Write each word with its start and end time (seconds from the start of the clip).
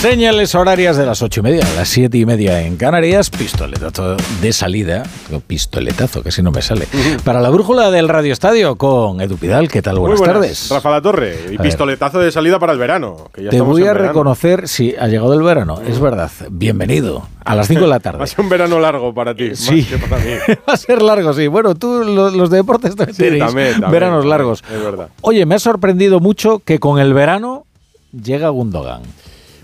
Señales 0.00 0.54
horarias 0.54 0.98
de 0.98 1.06
las 1.06 1.22
ocho 1.22 1.40
y 1.40 1.42
media, 1.42 1.64
las 1.74 1.88
siete 1.88 2.18
y 2.18 2.26
media 2.26 2.60
en 2.60 2.76
Canarias, 2.76 3.30
pistoletazo 3.30 4.16
de 4.42 4.52
salida, 4.52 5.04
pistoletazo, 5.46 6.22
que 6.22 6.30
si 6.30 6.42
no 6.42 6.52
me 6.52 6.60
sale, 6.60 6.86
para 7.24 7.40
la 7.40 7.48
brújula 7.48 7.90
del 7.90 8.06
Radio 8.08 8.34
Estadio 8.34 8.76
con 8.76 9.22
Edu 9.22 9.38
Pidal. 9.38 9.68
¿Qué 9.68 9.80
tal? 9.80 9.98
Buenas, 9.98 10.20
tardes. 10.20 10.68
Rafa 10.68 10.90
La 10.90 11.00
Torre, 11.00 11.36
y 11.50 11.56
pistoletazo 11.56 12.20
de 12.20 12.30
salida 12.30 12.58
para 12.58 12.74
el 12.74 12.78
verano. 12.78 13.30
Te 13.32 13.60
voy 13.62 13.84
a 13.86 13.94
reconocer, 13.94 14.68
si 14.68 14.94
ha 14.96 15.08
llegado 15.08 15.32
el 15.32 15.42
verano, 15.42 15.80
es 15.80 15.98
verdad. 15.98 16.30
Bienvenido 16.50 17.26
a 17.44 17.54
las 17.56 17.66
5 17.66 17.80
de 17.80 17.86
la 17.88 17.98
tarde. 17.98 18.18
Va 18.20 18.24
a 18.24 18.28
ser 18.28 18.40
un 18.40 18.50
verano 18.50 18.78
largo 18.78 19.14
para 19.14 19.34
ti, 19.34 19.56
sí. 19.56 19.76
más 19.76 19.86
que 19.86 20.08
para 20.08 20.22
mí. 20.22 20.30
Va 20.68 20.74
a 20.74 20.76
ser 20.76 21.00
largo, 21.00 21.32
sí. 21.32 21.46
Bueno, 21.46 21.74
tú, 21.74 22.04
los, 22.04 22.50
deportes 22.50 22.94
también 22.96 23.16
sí, 23.16 23.80
veranos 23.90 24.26
largos. 24.26 24.62
Es 24.70 24.84
verdad. 24.84 25.08
Oye, 25.22 25.46
me 25.46 25.54
ha 25.54 25.58
sorprendido 25.58 26.20
mucho 26.20 26.60
que 26.64 26.78
con 26.78 26.98
el 26.98 27.14
verano 27.14 27.64
llega 28.12 28.50
Gundogan. 28.50 29.02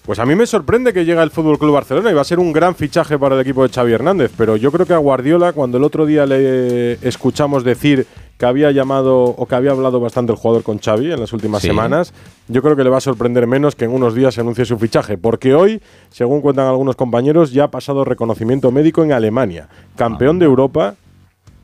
Pues 0.04 0.18
a 0.18 0.26
mí 0.26 0.34
me 0.34 0.46
sorprende 0.46 0.92
que 0.92 1.04
llega 1.04 1.22
el 1.22 1.30
Fútbol 1.30 1.60
Club 1.60 1.74
Barcelona 1.74 2.10
y 2.10 2.14
va 2.14 2.22
a 2.22 2.24
ser 2.24 2.40
un 2.40 2.52
gran 2.52 2.74
fichaje 2.74 3.16
para 3.20 3.36
el 3.36 3.40
equipo 3.40 3.62
de 3.62 3.72
Xavi 3.72 3.92
Hernández, 3.92 4.32
pero 4.36 4.56
yo 4.56 4.72
creo 4.72 4.84
que 4.84 4.94
a 4.94 4.98
Guardiola 4.98 5.52
cuando 5.52 5.78
el 5.78 5.84
otro 5.84 6.06
día 6.06 6.26
le 6.26 6.94
escuchamos 7.06 7.62
decir 7.62 8.08
que 8.36 8.44
había 8.44 8.72
llamado 8.72 9.22
o 9.22 9.46
que 9.46 9.54
había 9.54 9.70
hablado 9.70 10.00
bastante 10.00 10.32
el 10.32 10.38
jugador 10.38 10.64
con 10.64 10.80
Xavi 10.80 11.12
en 11.12 11.20
las 11.20 11.32
últimas 11.32 11.62
semanas, 11.62 12.12
yo 12.48 12.62
creo 12.62 12.74
que 12.74 12.82
le 12.82 12.90
va 12.90 12.96
a 12.96 13.00
sorprender 13.00 13.46
menos 13.46 13.76
que 13.76 13.84
en 13.84 13.92
unos 13.92 14.16
días 14.16 14.34
se 14.34 14.40
anuncie 14.40 14.64
su 14.64 14.76
fichaje, 14.76 15.18
porque 15.18 15.54
hoy, 15.54 15.80
según 16.10 16.40
cuentan 16.40 16.66
algunos 16.66 16.96
compañeros, 16.96 17.52
ya 17.52 17.64
ha 17.64 17.70
pasado 17.70 18.04
reconocimiento 18.04 18.72
médico 18.72 19.04
en 19.04 19.12
Alemania, 19.12 19.68
campeón 19.94 20.40
de 20.40 20.46
Europa 20.46 20.96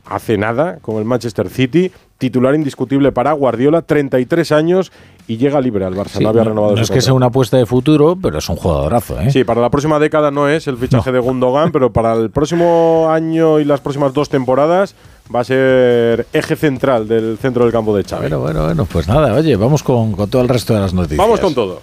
hace 0.05 0.39
nada 0.39 0.78
con 0.80 0.97
el 0.97 1.05
Manchester 1.05 1.48
City, 1.50 1.91
titular 2.19 2.55
indiscutible 2.55 3.12
para 3.12 3.33
Guardiola, 3.33 3.83
33 3.83 4.52
años 4.52 4.92
y 5.28 5.37
llega 5.37 5.60
libre 5.60 5.84
al 5.84 5.94
Barça. 5.94 6.20
no 6.20 6.30
había 6.30 6.42
renovado. 6.42 6.75
No 6.75 6.83
es 6.83 6.91
que 6.91 7.02
sea 7.02 7.12
una 7.12 7.27
apuesta 7.27 7.58
de 7.58 7.66
futuro, 7.66 8.16
pero 8.20 8.39
es 8.39 8.48
un 8.48 8.56
jugadorazo. 8.56 9.20
¿eh? 9.20 9.30
Sí, 9.30 9.44
para 9.44 9.61
la 9.61 9.69
próxima 9.69 9.98
década 9.98 10.30
no 10.30 10.48
es 10.48 10.66
el 10.66 10.78
fichaje 10.78 11.12
de 11.12 11.19
Gundogan, 11.19 11.70
pero 11.70 11.92
para 11.92 12.14
el 12.14 12.30
próximo 12.30 13.08
año 13.11 13.61
y 13.61 13.64
las 13.67 13.80
próximas 13.83 14.14
dos 14.14 14.30
temporadas 14.30 14.94
va 15.33 15.41
a 15.41 15.44
ser 15.44 16.27
eje 16.33 16.56
central 16.56 17.06
del 17.06 17.36
centro 17.36 17.64
del 17.64 17.72
campo 17.72 17.94
de 17.94 18.05
Xavi. 18.05 18.22
Bueno, 18.22 18.41
bueno, 18.41 18.64
bueno, 18.64 18.86
pues 18.86 19.06
nada, 19.06 19.34
oye, 19.34 19.55
vamos 19.56 19.83
con, 19.83 20.12
con 20.12 20.30
todo 20.30 20.41
el 20.41 20.48
resto 20.48 20.72
de 20.72 20.80
las 20.80 20.94
noticias. 20.94 21.19
Vamos 21.19 21.41
con 21.41 21.55
todo. 21.55 21.83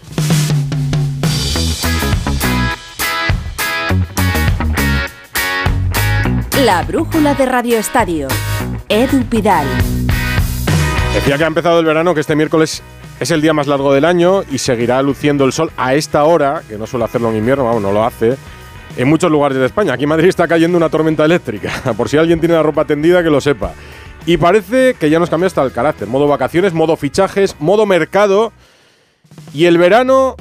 La 6.64 6.82
brújula 6.82 7.36
de 7.36 7.46
Radio 7.46 7.78
Estadio. 7.78 8.28
Edu 8.90 9.24
Pidal. 9.26 9.68
Decía 11.14 11.38
que 11.38 11.44
ha 11.44 11.48
empezado 11.48 11.80
el 11.80 11.86
verano, 11.86 12.16
que 12.16 12.22
este 12.22 12.36
miércoles 12.36 12.82
es 13.20 13.32
el 13.32 13.42
día 13.42 13.54
más 13.54 13.68
largo 13.68 13.94
del 13.94 14.06
año 14.06 14.44
y 14.52 14.58
seguirá 14.58 15.02
luciendo 15.02 15.46
el 15.46 15.54
sol 15.54 15.72
a 15.78 15.94
esta 15.96 16.24
hora, 16.26 16.64
que 16.68 16.78
no 16.78 16.86
suele 16.88 17.06
hacerlo 17.06 17.30
en 17.32 17.38
invierno, 17.38 17.66
vamos, 17.66 17.82
no 17.82 17.92
lo 17.92 18.04
hace, 18.04 18.36
en 18.98 19.08
muchos 19.08 19.32
lugares 19.32 19.58
de 19.58 19.66
España. 19.66 19.94
Aquí 19.94 20.04
en 20.04 20.10
Madrid 20.10 20.30
está 20.30 20.48
cayendo 20.48 20.78
una 20.78 20.90
tormenta 20.90 21.24
eléctrica, 21.26 21.72
por 21.98 22.10
si 22.10 22.18
alguien 22.18 22.40
tiene 22.40 22.56
la 22.56 22.64
ropa 22.64 22.86
tendida 22.86 23.24
que 23.24 23.30
lo 23.30 23.40
sepa. 23.42 23.74
Y 24.26 24.38
parece 24.38 24.96
que 24.96 25.10
ya 25.10 25.20
nos 25.20 25.30
cambia 25.30 25.48
hasta 25.48 25.64
el 25.64 25.72
carácter, 25.72 26.08
modo 26.08 26.28
vacaciones, 26.28 26.74
modo 26.74 26.96
fichajes, 26.96 27.56
modo 27.60 27.86
mercado. 27.86 28.52
Y 29.54 29.66
el 29.66 29.78
verano 29.78 30.36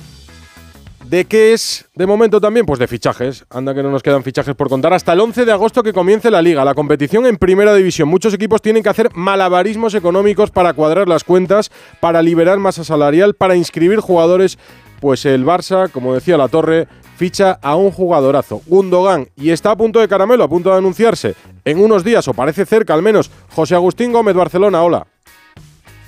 ¿De 1.14 1.26
qué 1.26 1.52
es 1.52 1.88
de 1.94 2.08
momento 2.08 2.40
también? 2.40 2.66
Pues 2.66 2.80
de 2.80 2.88
fichajes. 2.88 3.44
Anda 3.48 3.72
que 3.72 3.84
no 3.84 3.90
nos 3.92 4.02
quedan 4.02 4.24
fichajes 4.24 4.56
por 4.56 4.68
contar. 4.68 4.92
Hasta 4.92 5.12
el 5.12 5.20
11 5.20 5.44
de 5.44 5.52
agosto 5.52 5.84
que 5.84 5.92
comience 5.92 6.28
la 6.28 6.42
liga, 6.42 6.64
la 6.64 6.74
competición 6.74 7.24
en 7.26 7.36
primera 7.36 7.72
división. 7.72 8.08
Muchos 8.08 8.34
equipos 8.34 8.60
tienen 8.60 8.82
que 8.82 8.88
hacer 8.88 9.10
malabarismos 9.14 9.94
económicos 9.94 10.50
para 10.50 10.72
cuadrar 10.72 11.06
las 11.06 11.22
cuentas, 11.22 11.70
para 12.00 12.20
liberar 12.20 12.58
masa 12.58 12.82
salarial, 12.82 13.34
para 13.34 13.54
inscribir 13.54 14.00
jugadores. 14.00 14.58
Pues 15.00 15.24
el 15.24 15.46
Barça, 15.46 15.88
como 15.88 16.14
decía 16.14 16.36
la 16.36 16.48
Torre, 16.48 16.88
ficha 17.16 17.60
a 17.62 17.76
un 17.76 17.92
jugadorazo, 17.92 18.62
Gundogan, 18.66 19.28
y 19.36 19.50
está 19.50 19.70
a 19.70 19.76
punto 19.76 20.00
de 20.00 20.08
caramelo, 20.08 20.42
a 20.42 20.48
punto 20.48 20.70
de 20.70 20.78
anunciarse 20.78 21.36
en 21.64 21.78
unos 21.78 22.02
días, 22.02 22.26
o 22.26 22.34
parece 22.34 22.66
cerca 22.66 22.92
al 22.92 23.02
menos, 23.02 23.30
José 23.50 23.76
Agustín 23.76 24.12
Gómez 24.12 24.34
Barcelona. 24.34 24.82
Hola. 24.82 25.06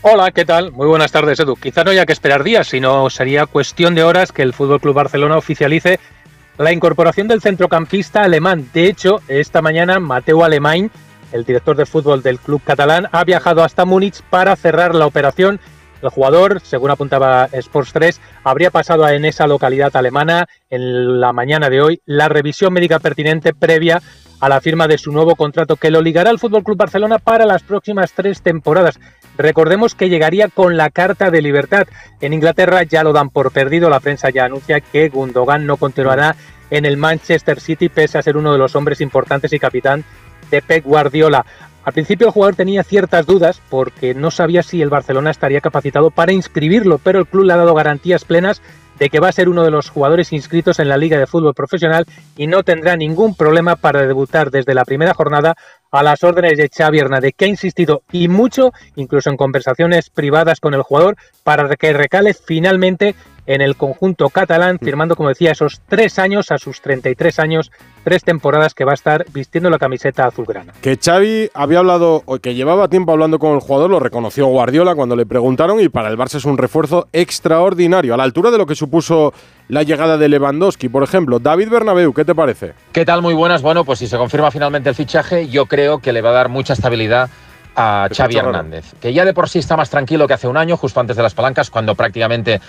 Hola, 0.09 0.31
¿qué 0.31 0.45
tal? 0.45 0.71
Muy 0.71 0.87
buenas 0.87 1.11
tardes, 1.11 1.41
Edu. 1.41 1.57
Quizá 1.57 1.83
no 1.83 1.91
haya 1.91 2.07
que 2.07 2.13
esperar 2.13 2.45
días, 2.45 2.69
sino 2.69 3.11
sería 3.11 3.45
cuestión 3.47 3.97
de 3.97 4.05
horas 4.05 4.31
que 4.31 4.43
el 4.43 4.53
Fútbol 4.53 4.81
Club 4.81 4.95
Barcelona 4.95 5.37
oficialice 5.37 5.99
la 6.59 6.71
incorporación 6.71 7.27
del 7.27 7.41
centrocampista 7.43 8.23
alemán. 8.23 8.71
De 8.73 8.87
hecho, 8.87 9.21
esta 9.27 9.63
mañana 9.63 9.99
Mateo 9.99 10.45
Alemán, 10.45 10.93
el 11.33 11.45
director 11.45 11.77
de 11.77 11.87
fútbol 11.87 12.23
del 12.23 12.39
club 12.39 12.63
catalán, 12.63 13.09
ha 13.11 13.25
viajado 13.25 13.65
hasta 13.65 13.85
Múnich 13.85 14.23
para 14.31 14.55
cerrar 14.55 14.95
la 14.95 15.07
operación. 15.07 15.59
El 16.01 16.11
jugador, 16.11 16.61
según 16.61 16.93
apuntaba 16.93 17.49
Sports 17.51 17.93
3, 17.93 18.21
habría 18.45 18.71
pasado 18.71 19.09
en 19.09 19.25
esa 19.25 19.49
localidad 19.49 19.97
alemana 19.97 20.47
en 20.71 21.21
la 21.21 21.33
mañana 21.33 21.69
de 21.69 21.81
hoy 21.81 22.01
la 22.07 22.29
revisión 22.29 22.73
médica 22.73 23.01
pertinente 23.01 23.55
previa 23.55 24.01
a 24.41 24.49
la 24.49 24.61
firma 24.61 24.87
de 24.87 24.99
su 24.99 25.13
nuevo 25.13 25.35
contrato 25.35 25.77
que 25.77 25.91
lo 25.91 26.03
ligará 26.03 26.31
al 26.31 26.39
Fútbol 26.39 26.63
Club 26.63 26.77
Barcelona 26.77 27.19
para 27.19 27.47
las 27.47 27.63
próximas 27.63 28.13
tres 28.13 28.43
temporadas. 28.43 28.99
Recordemos 29.39 29.95
que 29.95 30.09
llegaría 30.09 30.49
con 30.49 30.77
la 30.77 30.91
Carta 30.91 31.31
de 31.31 31.43
Libertad. 31.43 31.87
En 32.21 32.33
Inglaterra 32.33 32.83
ya 32.83 33.03
lo 33.03 33.13
dan 33.13 33.31
por 33.31 33.51
perdido. 33.51 33.91
La 33.91 34.01
prensa 34.01 34.31
ya 34.31 34.45
anuncia 34.45 34.81
que 34.81 35.09
Gundogan 35.09 35.67
no 35.67 35.77
continuará 35.77 36.37
en 36.71 36.85
el 36.85 36.97
Manchester 36.97 37.61
City 37.61 37.89
pese 37.89 38.19
a 38.19 38.23
ser 38.23 38.37
uno 38.37 38.53
de 38.53 38.59
los 38.59 38.75
hombres 38.75 39.01
importantes 39.01 39.53
y 39.53 39.59
capitán 39.59 40.05
de 40.51 40.63
Pep 40.63 40.85
Guardiola. 40.85 41.45
Al 41.85 41.93
principio 41.93 42.27
el 42.27 42.33
jugador 42.33 42.57
tenía 42.57 42.83
ciertas 42.83 43.27
dudas 43.27 43.63
porque 43.71 44.13
no 44.13 44.33
sabía 44.33 44.65
si 44.65 44.83
el 44.83 44.89
Barcelona 44.89 45.31
estaría 45.31 45.61
capacitado 45.61 46.11
para 46.11 46.33
inscribirlo, 46.33 46.99
pero 46.99 47.21
el 47.21 47.27
club 47.27 47.45
le 47.45 47.53
ha 47.53 47.57
dado 47.57 47.75
garantías 47.75 48.25
plenas 48.25 48.61
de 48.99 49.09
que 49.09 49.21
va 49.21 49.29
a 49.29 49.33
ser 49.33 49.49
uno 49.49 49.63
de 49.63 49.71
los 49.71 49.91
jugadores 49.91 50.33
inscritos 50.33 50.79
en 50.79 50.89
la 50.89 50.97
Liga 50.97 51.19
de 51.19 51.27
Fútbol 51.27 51.55
Profesional 51.55 52.07
y 52.37 52.47
no 52.47 52.63
tendrá 52.63 52.97
ningún 52.97 53.35
problema 53.35 53.77
para 53.77 54.07
debutar 54.07 54.51
desde 54.51 54.75
la 54.75 54.85
primera 54.85 55.15
jornada 55.15 55.55
a 55.91 56.03
las 56.03 56.23
órdenes 56.25 56.59
de 56.59 56.69
Xavi 56.69 56.99
Hernández, 56.99 57.33
que 57.37 57.47
ha 57.47 57.49
insistido 57.49 58.03
y 58.13 58.29
mucho, 58.29 58.73
incluso 58.97 59.31
en 59.31 59.37
conversaciones 59.37 60.11
privadas 60.11 60.61
con 60.61 60.75
el 60.75 60.83
jugador, 60.83 61.17
para 61.43 61.75
que 61.77 61.93
recale 61.93 62.35
finalmente 62.35 63.15
en 63.47 63.61
el 63.61 63.77
conjunto 63.77 64.29
catalán, 64.29 64.79
mm. 64.81 64.85
firmando, 64.85 65.17
como 65.17 65.29
decía, 65.29 65.53
esos 65.53 65.81
tres 65.89 66.19
años 66.19 66.51
a 66.51 66.59
sus 66.59 66.81
33 66.81 67.39
años, 67.39 67.71
tres 68.05 68.25
temporadas 68.25 68.75
que 68.75 68.85
va 68.85 68.93
a 68.93 68.95
estar 68.95 69.25
vistiendo 69.33 69.71
la 69.71 69.79
camiseta 69.79 70.27
azulgrana. 70.27 70.73
Que 70.81 70.99
Xavi 71.03 71.51
había 71.55 71.79
hablado, 71.79 72.23
o 72.27 72.39
que 72.39 72.55
llevaba 72.55 72.89
tiempo 72.89 73.13
hablando 73.13 73.39
con 73.39 73.55
el 73.55 73.61
jugador, 73.61 73.91
lo 73.91 74.01
reconoció 74.01 74.47
Guardiola 74.47 74.95
cuando 74.95 75.17
le 75.17 75.27
preguntaron, 75.27 75.81
y 75.81 75.89
para 75.89 76.09
el 76.09 76.19
Barça 76.19 76.37
es 76.37 76.45
un 76.45 76.59
refuerzo 76.59 77.09
extraordinario, 77.13 78.15
a 78.15 78.17
la 78.17 78.25
altura 78.25 78.51
de 78.51 78.59
lo 78.59 78.67
que 78.67 78.75
supuso 78.75 79.33
la 79.69 79.83
llegada 79.83 80.19
de 80.19 80.29
Lewandowski, 80.29 80.89
por 80.89 81.03
ejemplo. 81.03 81.39
David 81.39 81.69
Bernabeu, 81.69 82.13
¿qué 82.13 82.25
te 82.25 82.35
parece? 82.35 82.75
¿Qué 82.93 83.05
tal? 83.05 83.23
Muy 83.23 83.35
buenas. 83.35 83.63
Bueno, 83.63 83.85
pues 83.85 83.99
si 83.99 84.07
se 84.07 84.17
confirma 84.17 84.51
finalmente 84.51 84.89
el 84.89 84.95
fichaje, 84.95 85.49
yo 85.49 85.67
creo 85.67 85.99
que 85.99 86.13
le 86.13 86.23
va 86.23 86.31
a 86.31 86.33
dar 86.33 86.49
mucha 86.49 86.73
estabilidad 86.73 87.31
a 87.77 88.09
Xavi 88.11 88.37
Hernández, 88.37 88.95
que 89.01 89.13
ya 89.13 89.25
de 89.25 89.35
por 89.35 89.49
sí 89.49 89.59
está 89.59 89.77
más 89.77 89.91
tranquilo 89.91 90.27
que 90.27 90.33
hace 90.33 90.49
un 90.49 90.57
año, 90.57 90.77
justo 90.77 90.99
antes 90.99 91.17
de 91.17 91.23
las 91.23 91.35
palancas, 91.35 91.71
cuando 91.71 91.95
prácticamente 91.95 92.61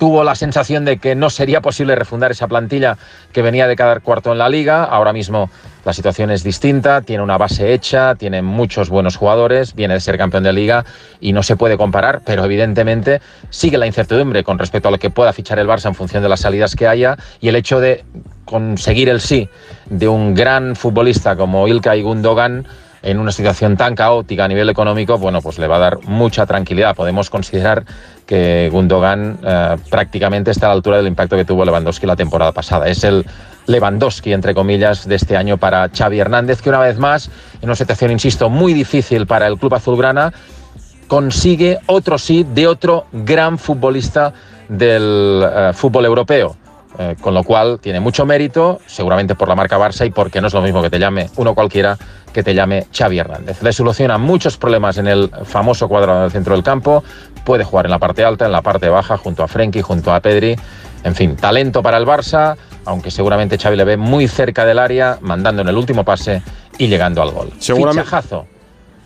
tuvo 0.00 0.24
la 0.24 0.34
sensación 0.34 0.86
de 0.86 0.96
que 0.96 1.14
no 1.14 1.28
sería 1.28 1.60
posible 1.60 1.94
refundar 1.94 2.30
esa 2.30 2.48
plantilla 2.48 2.96
que 3.34 3.42
venía 3.42 3.68
de 3.68 3.76
cada 3.76 4.00
cuarto 4.00 4.32
en 4.32 4.38
la 4.38 4.48
liga. 4.48 4.82
Ahora 4.82 5.12
mismo 5.12 5.50
la 5.84 5.92
situación 5.92 6.30
es 6.30 6.42
distinta, 6.42 7.02
tiene 7.02 7.22
una 7.22 7.36
base 7.36 7.74
hecha, 7.74 8.14
tiene 8.14 8.40
muchos 8.40 8.88
buenos 8.88 9.16
jugadores, 9.16 9.74
viene 9.74 9.92
de 9.92 10.00
ser 10.00 10.16
campeón 10.16 10.42
de 10.42 10.54
liga 10.54 10.86
y 11.20 11.34
no 11.34 11.42
se 11.42 11.54
puede 11.54 11.76
comparar, 11.76 12.22
pero 12.24 12.46
evidentemente 12.46 13.20
sigue 13.50 13.76
la 13.76 13.86
incertidumbre 13.86 14.42
con 14.42 14.58
respecto 14.58 14.88
a 14.88 14.90
lo 14.90 14.98
que 14.98 15.10
pueda 15.10 15.34
fichar 15.34 15.58
el 15.58 15.68
Barça 15.68 15.88
en 15.88 15.94
función 15.94 16.22
de 16.22 16.30
las 16.30 16.40
salidas 16.40 16.74
que 16.76 16.88
haya 16.88 17.18
y 17.42 17.48
el 17.48 17.56
hecho 17.56 17.78
de 17.78 18.02
conseguir 18.46 19.10
el 19.10 19.20
sí 19.20 19.50
de 19.84 20.08
un 20.08 20.34
gran 20.34 20.76
futbolista 20.76 21.36
como 21.36 21.68
Ilkay 21.68 22.00
Gundogan 22.00 22.66
en 23.02 23.18
una 23.18 23.32
situación 23.32 23.76
tan 23.76 23.94
caótica 23.94 24.44
a 24.44 24.48
nivel 24.48 24.68
económico, 24.68 25.18
bueno, 25.18 25.40
pues 25.40 25.58
le 25.58 25.66
va 25.66 25.76
a 25.76 25.80
dar 25.80 25.98
mucha 26.04 26.46
tranquilidad. 26.46 26.94
Podemos 26.94 27.30
considerar 27.30 27.84
que 28.26 28.68
Gundogan 28.70 29.38
eh, 29.42 29.76
prácticamente 29.88 30.50
está 30.50 30.66
a 30.66 30.68
la 30.68 30.74
altura 30.74 30.98
del 30.98 31.06
impacto 31.06 31.36
que 31.36 31.44
tuvo 31.44 31.64
Lewandowski 31.64 32.06
la 32.06 32.16
temporada 32.16 32.52
pasada. 32.52 32.88
Es 32.88 33.04
el 33.04 33.24
Lewandowski, 33.66 34.32
entre 34.32 34.54
comillas, 34.54 35.08
de 35.08 35.14
este 35.14 35.36
año 35.36 35.56
para 35.56 35.88
Xavi 35.88 36.18
Hernández, 36.18 36.60
que 36.60 36.68
una 36.68 36.80
vez 36.80 36.98
más, 36.98 37.30
en 37.60 37.68
una 37.68 37.76
situación, 37.76 38.10
insisto, 38.10 38.50
muy 38.50 38.72
difícil 38.72 39.26
para 39.26 39.46
el 39.46 39.58
club 39.58 39.74
azulgrana, 39.74 40.32
consigue 41.06 41.78
otro 41.86 42.18
sí 42.18 42.46
de 42.54 42.66
otro 42.66 43.06
gran 43.12 43.58
futbolista 43.58 44.32
del 44.68 45.42
eh, 45.44 45.70
fútbol 45.74 46.04
europeo. 46.04 46.56
Eh, 46.98 47.14
con 47.20 47.34
lo 47.34 47.44
cual 47.44 47.78
tiene 47.80 48.00
mucho 48.00 48.26
mérito, 48.26 48.80
seguramente 48.86 49.36
por 49.36 49.48
la 49.48 49.54
marca 49.54 49.78
Barça 49.78 50.04
y 50.06 50.10
porque 50.10 50.40
no 50.40 50.48
es 50.48 50.54
lo 50.54 50.60
mismo 50.60 50.82
que 50.82 50.90
te 50.90 50.98
llame 50.98 51.30
uno 51.36 51.54
cualquiera 51.54 51.96
que 52.32 52.42
te 52.42 52.52
llame 52.52 52.88
Xavi 52.92 53.18
Hernández. 53.18 53.62
Le 53.62 53.72
soluciona 53.72 54.18
muchos 54.18 54.56
problemas 54.56 54.98
en 54.98 55.06
el 55.06 55.30
famoso 55.44 55.88
cuadrado 55.88 56.22
del 56.22 56.32
centro 56.32 56.54
del 56.54 56.64
campo, 56.64 57.04
puede 57.44 57.62
jugar 57.62 57.86
en 57.86 57.92
la 57.92 58.00
parte 58.00 58.24
alta, 58.24 58.46
en 58.46 58.52
la 58.52 58.62
parte 58.62 58.88
baja, 58.88 59.16
junto 59.16 59.44
a 59.44 59.48
Frenkie, 59.48 59.82
junto 59.82 60.12
a 60.12 60.20
Pedri. 60.20 60.56
En 61.04 61.14
fin, 61.14 61.36
talento 61.36 61.82
para 61.82 61.96
el 61.96 62.06
Barça, 62.06 62.56
aunque 62.84 63.10
seguramente 63.10 63.56
Xavi 63.56 63.76
le 63.76 63.84
ve 63.84 63.96
muy 63.96 64.26
cerca 64.26 64.64
del 64.64 64.78
área, 64.78 65.18
mandando 65.20 65.62
en 65.62 65.68
el 65.68 65.76
último 65.76 66.04
pase 66.04 66.42
y 66.76 66.88
llegando 66.88 67.22
al 67.22 67.30
gol. 67.30 67.52
Seguramente. 67.58 68.02
Fichajazo 68.02 68.46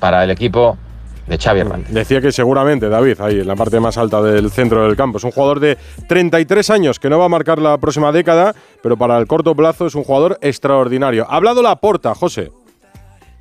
para 0.01 0.25
el 0.25 0.31
equipo 0.31 0.79
de 1.27 1.39
Xavi 1.39 1.61
Hernández. 1.61 1.91
Decía 1.91 2.21
que 2.21 2.33
seguramente, 2.33 2.89
David, 2.89 3.21
ahí 3.21 3.41
en 3.41 3.47
la 3.47 3.57
parte 3.57 3.81
más 3.81 3.97
alta 3.97 4.23
del 4.23 4.51
centro 4.51 4.85
del 4.85 4.97
campo. 4.97 5.19
Es 5.19 5.25
un 5.25 5.31
jugador 5.31 5.61
de 5.61 5.79
33 6.09 6.71
años 6.71 6.99
que 6.99 7.09
no 7.09 7.19
va 7.19 7.27
a 7.27 7.29
marcar 7.29 7.59
la 7.59 7.79
próxima 7.79 8.13
década, 8.13 8.55
pero 8.83 8.97
para 8.97 9.19
el 9.19 9.27
corto 9.27 9.55
plazo 9.55 9.87
es 9.87 9.95
un 9.95 10.05
jugador 10.05 10.39
extraordinario. 10.41 11.27
Ha 11.29 11.37
hablado 11.37 11.63
la 11.63 11.77
porta, 11.77 12.15
José. 12.15 12.51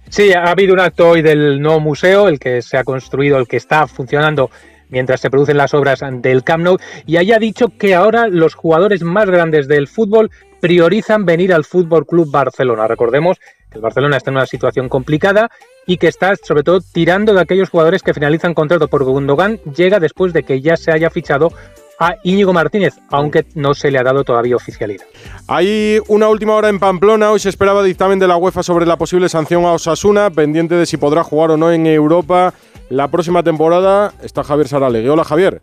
Sí, 0.09 0.31
ha 0.31 0.51
habido 0.51 0.73
un 0.73 0.79
acto 0.79 1.09
hoy 1.09 1.21
del 1.21 1.61
nuevo 1.61 1.79
museo, 1.79 2.27
el 2.27 2.39
que 2.39 2.61
se 2.61 2.77
ha 2.77 2.83
construido, 2.83 3.37
el 3.37 3.47
que 3.47 3.57
está 3.57 3.87
funcionando 3.87 4.49
mientras 4.89 5.21
se 5.21 5.31
producen 5.31 5.57
las 5.57 5.73
obras 5.73 6.01
del 6.21 6.43
Camp 6.43 6.63
Nou, 6.63 6.77
y 7.07 7.17
haya 7.17 7.39
dicho 7.39 7.69
que 7.79 7.95
ahora 7.95 8.27
los 8.27 8.53
jugadores 8.53 9.01
más 9.01 9.27
grandes 9.27 9.67
del 9.67 9.87
fútbol 9.87 10.29
priorizan 10.61 11.25
venir 11.25 11.51
al 11.51 11.65
Fútbol 11.65 12.05
Club 12.05 12.29
Barcelona. 12.29 12.87
Recordemos 12.87 13.39
que 13.39 13.79
el 13.79 13.81
Barcelona 13.81 14.17
está 14.17 14.29
en 14.29 14.37
una 14.37 14.45
situación 14.45 14.87
complicada 14.87 15.49
y 15.85 15.97
que 15.97 16.07
está 16.07 16.35
sobre 16.35 16.63
todo 16.63 16.81
tirando 16.81 17.33
de 17.33 17.41
aquellos 17.41 17.69
jugadores 17.69 18.03
que 18.03 18.13
finalizan 18.13 18.53
contrato 18.53 18.87
por 18.87 19.03
Gundogan, 19.03 19.59
llega 19.75 19.99
después 19.99 20.33
de 20.33 20.43
que 20.43 20.61
ya 20.61 20.77
se 20.77 20.91
haya 20.91 21.09
fichado 21.09 21.51
a 21.99 22.15
Íñigo 22.23 22.53
Martínez, 22.53 22.95
aunque 23.09 23.45
no 23.55 23.73
se 23.73 23.91
le 23.91 23.99
ha 23.99 24.03
dado 24.03 24.23
todavía 24.23 24.55
oficialidad. 24.55 25.05
Hay 25.47 25.99
una 26.07 26.27
última 26.27 26.55
hora 26.55 26.69
en 26.69 26.79
Pamplona. 26.79 27.31
Hoy 27.31 27.39
se 27.39 27.49
esperaba 27.49 27.83
dictamen 27.83 28.19
de 28.19 28.27
la 28.27 28.37
UEFA 28.37 28.63
sobre 28.63 28.85
la 28.85 28.97
posible 28.97 29.29
sanción 29.29 29.65
a 29.65 29.73
Osasuna, 29.73 30.29
pendiente 30.29 30.75
de 30.75 30.85
si 30.85 30.97
podrá 30.97 31.23
jugar 31.23 31.51
o 31.51 31.57
no 31.57 31.71
en 31.71 31.85
Europa 31.85 32.53
la 32.89 33.09
próxima 33.09 33.43
temporada. 33.43 34.13
Está 34.21 34.43
Javier 34.43 34.67
Saralegui. 34.67 35.09
Hola, 35.09 35.23
Javier. 35.23 35.61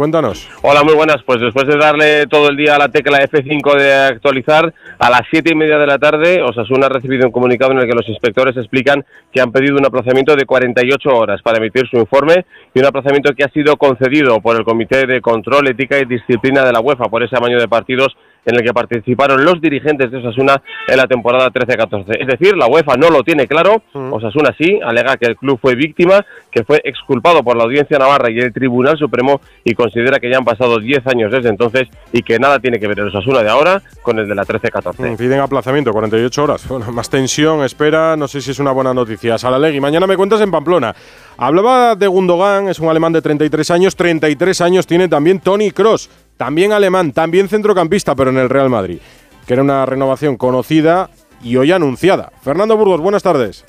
Cuéntanos. 0.00 0.48
Hola, 0.62 0.82
muy 0.82 0.94
buenas. 0.94 1.22
Pues 1.26 1.42
después 1.42 1.66
de 1.66 1.76
darle 1.76 2.26
todo 2.26 2.48
el 2.48 2.56
día 2.56 2.76
a 2.76 2.78
la 2.78 2.88
tecla 2.88 3.18
F5 3.18 3.76
de 3.76 3.92
actualizar, 3.92 4.72
a 4.98 5.10
las 5.10 5.20
siete 5.30 5.52
y 5.52 5.54
media 5.54 5.76
de 5.76 5.86
la 5.86 5.98
tarde, 5.98 6.40
Osasuna 6.42 6.86
ha 6.86 6.88
recibido 6.88 7.26
un 7.26 7.32
comunicado 7.32 7.72
en 7.72 7.80
el 7.80 7.86
que 7.86 7.94
los 7.94 8.08
inspectores 8.08 8.56
explican 8.56 9.04
que 9.30 9.42
han 9.42 9.52
pedido 9.52 9.76
un 9.76 9.84
aplazamiento 9.84 10.34
de 10.36 10.46
48 10.46 11.06
horas 11.10 11.42
para 11.42 11.58
emitir 11.58 11.86
su 11.86 11.98
informe 11.98 12.46
y 12.72 12.80
un 12.80 12.86
aplazamiento 12.86 13.34
que 13.34 13.44
ha 13.44 13.50
sido 13.50 13.76
concedido 13.76 14.40
por 14.40 14.56
el 14.56 14.64
Comité 14.64 15.06
de 15.06 15.20
Control, 15.20 15.68
Ética 15.68 15.98
y 15.98 16.06
Disciplina 16.06 16.64
de 16.64 16.72
la 16.72 16.80
UEFA 16.80 17.10
por 17.10 17.22
ese 17.22 17.36
amaño 17.36 17.58
de 17.58 17.68
partidos 17.68 18.16
en 18.44 18.54
el 18.54 18.62
que 18.62 18.72
participaron 18.72 19.44
los 19.44 19.60
dirigentes 19.60 20.10
de 20.10 20.18
Osasuna 20.18 20.62
en 20.88 20.96
la 20.96 21.06
temporada 21.06 21.50
13-14. 21.50 22.16
Es 22.20 22.26
decir, 22.26 22.56
la 22.56 22.66
UEFA 22.66 22.96
no 22.96 23.10
lo 23.10 23.22
tiene 23.22 23.46
claro, 23.46 23.82
mm. 23.92 24.12
Osasuna 24.12 24.54
sí, 24.56 24.78
alega 24.84 25.16
que 25.16 25.26
el 25.26 25.36
club 25.36 25.58
fue 25.60 25.74
víctima, 25.74 26.24
que 26.50 26.64
fue 26.64 26.80
exculpado 26.84 27.42
por 27.42 27.56
la 27.56 27.64
Audiencia 27.64 27.98
Navarra 27.98 28.30
y 28.30 28.38
el 28.38 28.52
Tribunal 28.52 28.98
Supremo 28.98 29.40
y 29.64 29.74
considera 29.74 30.18
que 30.18 30.30
ya 30.30 30.38
han 30.38 30.44
pasado 30.44 30.78
10 30.78 31.06
años 31.06 31.32
desde 31.32 31.48
entonces 31.48 31.88
y 32.12 32.22
que 32.22 32.38
nada 32.38 32.58
tiene 32.58 32.78
que 32.78 32.86
ver 32.86 32.98
el 33.00 33.08
Osasuna 33.08 33.42
de 33.42 33.50
ahora 33.50 33.82
con 34.02 34.18
el 34.18 34.28
de 34.28 34.34
la 34.34 34.44
13-14. 34.44 35.12
Mm, 35.12 35.16
piden 35.16 35.40
aplazamiento, 35.40 35.92
48 35.92 36.42
horas. 36.42 36.68
Bueno, 36.68 36.90
más 36.92 37.10
tensión, 37.10 37.62
espera, 37.62 38.16
no 38.16 38.28
sé 38.28 38.40
si 38.40 38.50
es 38.50 38.58
una 38.58 38.72
buena 38.72 38.94
noticia. 38.94 39.38
Salalegui, 39.38 39.80
mañana 39.80 40.06
me 40.06 40.16
cuentas 40.16 40.40
en 40.40 40.50
Pamplona. 40.50 40.94
Hablaba 41.36 41.94
de 41.94 42.06
Gundogan, 42.06 42.68
es 42.68 42.80
un 42.80 42.88
alemán 42.88 43.12
de 43.12 43.22
33 43.22 43.70
años, 43.70 43.96
33 43.96 44.60
años 44.60 44.86
tiene 44.86 45.08
también 45.08 45.40
Tony 45.40 45.70
Cross 45.70 46.10
también 46.40 46.72
alemán, 46.72 47.12
también 47.12 47.50
centrocampista, 47.50 48.14
pero 48.14 48.30
en 48.30 48.38
el 48.38 48.48
Real 48.48 48.70
Madrid, 48.70 48.98
que 49.46 49.52
era 49.52 49.62
una 49.62 49.84
renovación 49.84 50.38
conocida 50.38 51.10
y 51.42 51.56
hoy 51.56 51.70
anunciada. 51.70 52.32
Fernando 52.42 52.78
Burgos, 52.78 53.02
buenas 53.02 53.22
tardes. 53.22 53.62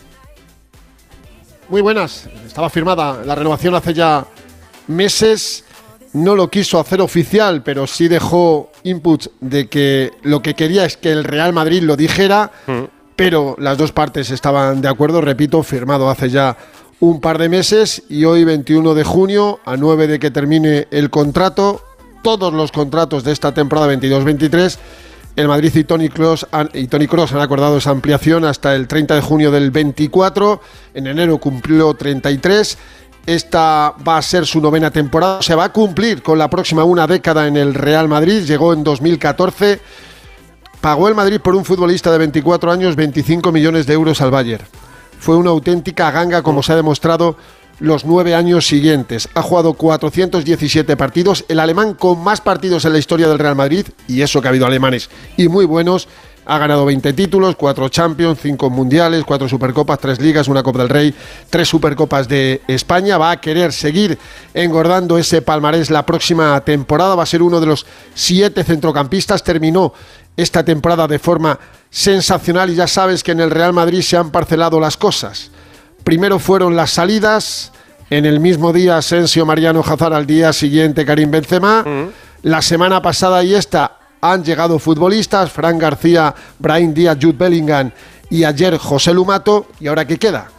Muy 1.67 1.81
buenas, 1.81 2.29
estaba 2.47 2.69
firmada 2.69 3.25
la 3.25 3.35
renovación 3.35 3.75
hace 3.75 3.93
ya 3.93 4.25
meses, 4.87 5.65
no 6.13 6.33
lo 6.33 6.47
quiso 6.47 6.79
hacer 6.79 7.01
oficial, 7.01 7.61
pero 7.61 7.87
sí 7.87 8.07
dejó 8.07 8.71
inputs 8.83 9.31
de 9.41 9.67
que 9.67 10.11
lo 10.21 10.41
que 10.41 10.53
quería 10.53 10.85
es 10.85 10.95
que 10.95 11.11
el 11.11 11.25
Real 11.25 11.51
Madrid 11.51 11.83
lo 11.83 11.97
dijera, 11.97 12.51
mm. 12.67 12.83
pero 13.17 13.57
las 13.59 13.77
dos 13.77 13.91
partes 13.91 14.31
estaban 14.31 14.79
de 14.81 14.87
acuerdo, 14.87 15.19
repito, 15.19 15.61
firmado 15.63 16.09
hace 16.09 16.29
ya 16.29 16.55
un 17.01 17.19
par 17.19 17.37
de 17.37 17.49
meses 17.49 18.03
y 18.07 18.23
hoy 18.23 18.45
21 18.45 18.93
de 18.93 19.03
junio, 19.03 19.59
a 19.65 19.75
9 19.75 20.07
de 20.07 20.19
que 20.19 20.31
termine 20.31 20.87
el 20.91 21.09
contrato, 21.09 21.81
todos 22.21 22.53
los 22.53 22.71
contratos 22.71 23.23
de 23.23 23.31
esta 23.31 23.53
temporada 23.53 23.93
22-23. 23.93 24.77
El 25.35 25.47
Madrid 25.47 25.73
y 25.75 25.83
Tony 25.85 26.09
Cross 26.09 26.47
han, 26.51 26.69
y 26.73 26.87
Cross 26.87 27.33
han 27.33 27.41
acordado 27.41 27.77
esa 27.77 27.91
ampliación 27.91 28.43
hasta 28.43 28.75
el 28.75 28.87
30 28.87 29.15
de 29.15 29.21
junio 29.21 29.51
del 29.51 29.71
24. 29.71 30.61
En 30.93 31.07
enero 31.07 31.37
cumplió 31.37 31.93
33. 31.93 32.77
Esta 33.25 33.93
va 34.05 34.17
a 34.17 34.21
ser 34.21 34.45
su 34.45 34.59
novena 34.59 34.91
temporada. 34.91 35.41
Se 35.41 35.55
va 35.55 35.65
a 35.65 35.71
cumplir 35.71 36.21
con 36.21 36.37
la 36.37 36.49
próxima 36.49 36.83
una 36.83 37.07
década 37.07 37.47
en 37.47 37.55
el 37.55 37.73
Real 37.73 38.09
Madrid. 38.09 38.43
Llegó 38.43 38.73
en 38.73 38.83
2014. 38.83 39.79
Pagó 40.81 41.07
el 41.07 41.15
Madrid 41.15 41.39
por 41.39 41.55
un 41.55 41.63
futbolista 41.63 42.11
de 42.11 42.17
24 42.17 42.71
años 42.71 42.95
25 42.95 43.51
millones 43.51 43.85
de 43.85 43.93
euros 43.93 44.19
al 44.21 44.31
Bayern. 44.31 44.65
Fue 45.19 45.37
una 45.37 45.51
auténtica 45.51 46.09
ganga, 46.09 46.41
como 46.41 46.63
se 46.63 46.73
ha 46.73 46.75
demostrado 46.75 47.37
los 47.81 48.05
nueve 48.05 48.35
años 48.35 48.67
siguientes. 48.67 49.27
Ha 49.33 49.41
jugado 49.41 49.73
417 49.73 50.95
partidos, 50.95 51.43
el 51.49 51.59
alemán 51.59 51.95
con 51.95 52.23
más 52.23 52.39
partidos 52.39 52.85
en 52.85 52.93
la 52.93 52.99
historia 52.99 53.27
del 53.27 53.39
Real 53.39 53.55
Madrid, 53.55 53.87
y 54.07 54.21
eso 54.21 54.39
que 54.41 54.47
ha 54.47 54.49
habido 54.49 54.67
alemanes 54.67 55.09
y 55.35 55.49
muy 55.49 55.65
buenos. 55.65 56.07
Ha 56.43 56.57
ganado 56.57 56.85
20 56.85 57.13
títulos, 57.13 57.55
4 57.55 57.89
Champions, 57.89 58.39
5 58.41 58.69
Mundiales, 58.71 59.23
4 59.25 59.47
Supercopas, 59.47 59.99
3 59.99 60.19
Ligas, 60.19 60.47
una 60.47 60.63
Copa 60.63 60.79
del 60.79 60.89
Rey, 60.89 61.13
3 61.49 61.67
Supercopas 61.67 62.27
de 62.27 62.61
España. 62.67 63.19
Va 63.19 63.31
a 63.31 63.39
querer 63.39 63.71
seguir 63.71 64.17
engordando 64.53 65.19
ese 65.19 65.43
palmarés 65.43 65.91
la 65.91 66.03
próxima 66.03 66.59
temporada. 66.61 67.13
Va 67.13 67.23
a 67.23 67.27
ser 67.27 67.43
uno 67.43 67.59
de 67.59 67.67
los 67.67 67.85
7 68.15 68.63
centrocampistas. 68.63 69.43
Terminó 69.43 69.93
esta 70.35 70.65
temporada 70.65 71.07
de 71.07 71.19
forma 71.19 71.59
sensacional 71.91 72.71
y 72.71 72.75
ya 72.75 72.87
sabes 72.87 73.23
que 73.23 73.33
en 73.33 73.41
el 73.41 73.51
Real 73.51 73.71
Madrid 73.71 74.01
se 74.01 74.17
han 74.17 74.31
parcelado 74.31 74.79
las 74.79 74.97
cosas. 74.97 75.51
Primero 76.03 76.39
fueron 76.39 76.75
las 76.75 76.91
salidas, 76.91 77.71
en 78.09 78.25
el 78.25 78.39
mismo 78.39 78.73
día 78.73 78.97
Asensio 78.97 79.45
Mariano 79.45 79.81
Hazard, 79.81 80.13
al 80.13 80.25
día 80.25 80.51
siguiente 80.51 81.05
Karim 81.05 81.31
Benzema. 81.31 81.85
La 82.41 82.61
semana 82.61 83.01
pasada 83.01 83.43
y 83.43 83.53
esta 83.53 83.97
han 84.19 84.43
llegado 84.43 84.79
futbolistas, 84.79 85.51
Fran 85.51 85.77
García, 85.77 86.33
Brian 86.59 86.93
Díaz, 86.93 87.17
Jude 87.21 87.37
Bellingham 87.37 87.91
y 88.29 88.43
ayer 88.43 88.77
José 88.77 89.13
Lumato. 89.13 89.67
¿Y 89.79 89.87
ahora 89.87 90.05
qué 90.05 90.17
queda? 90.17 90.49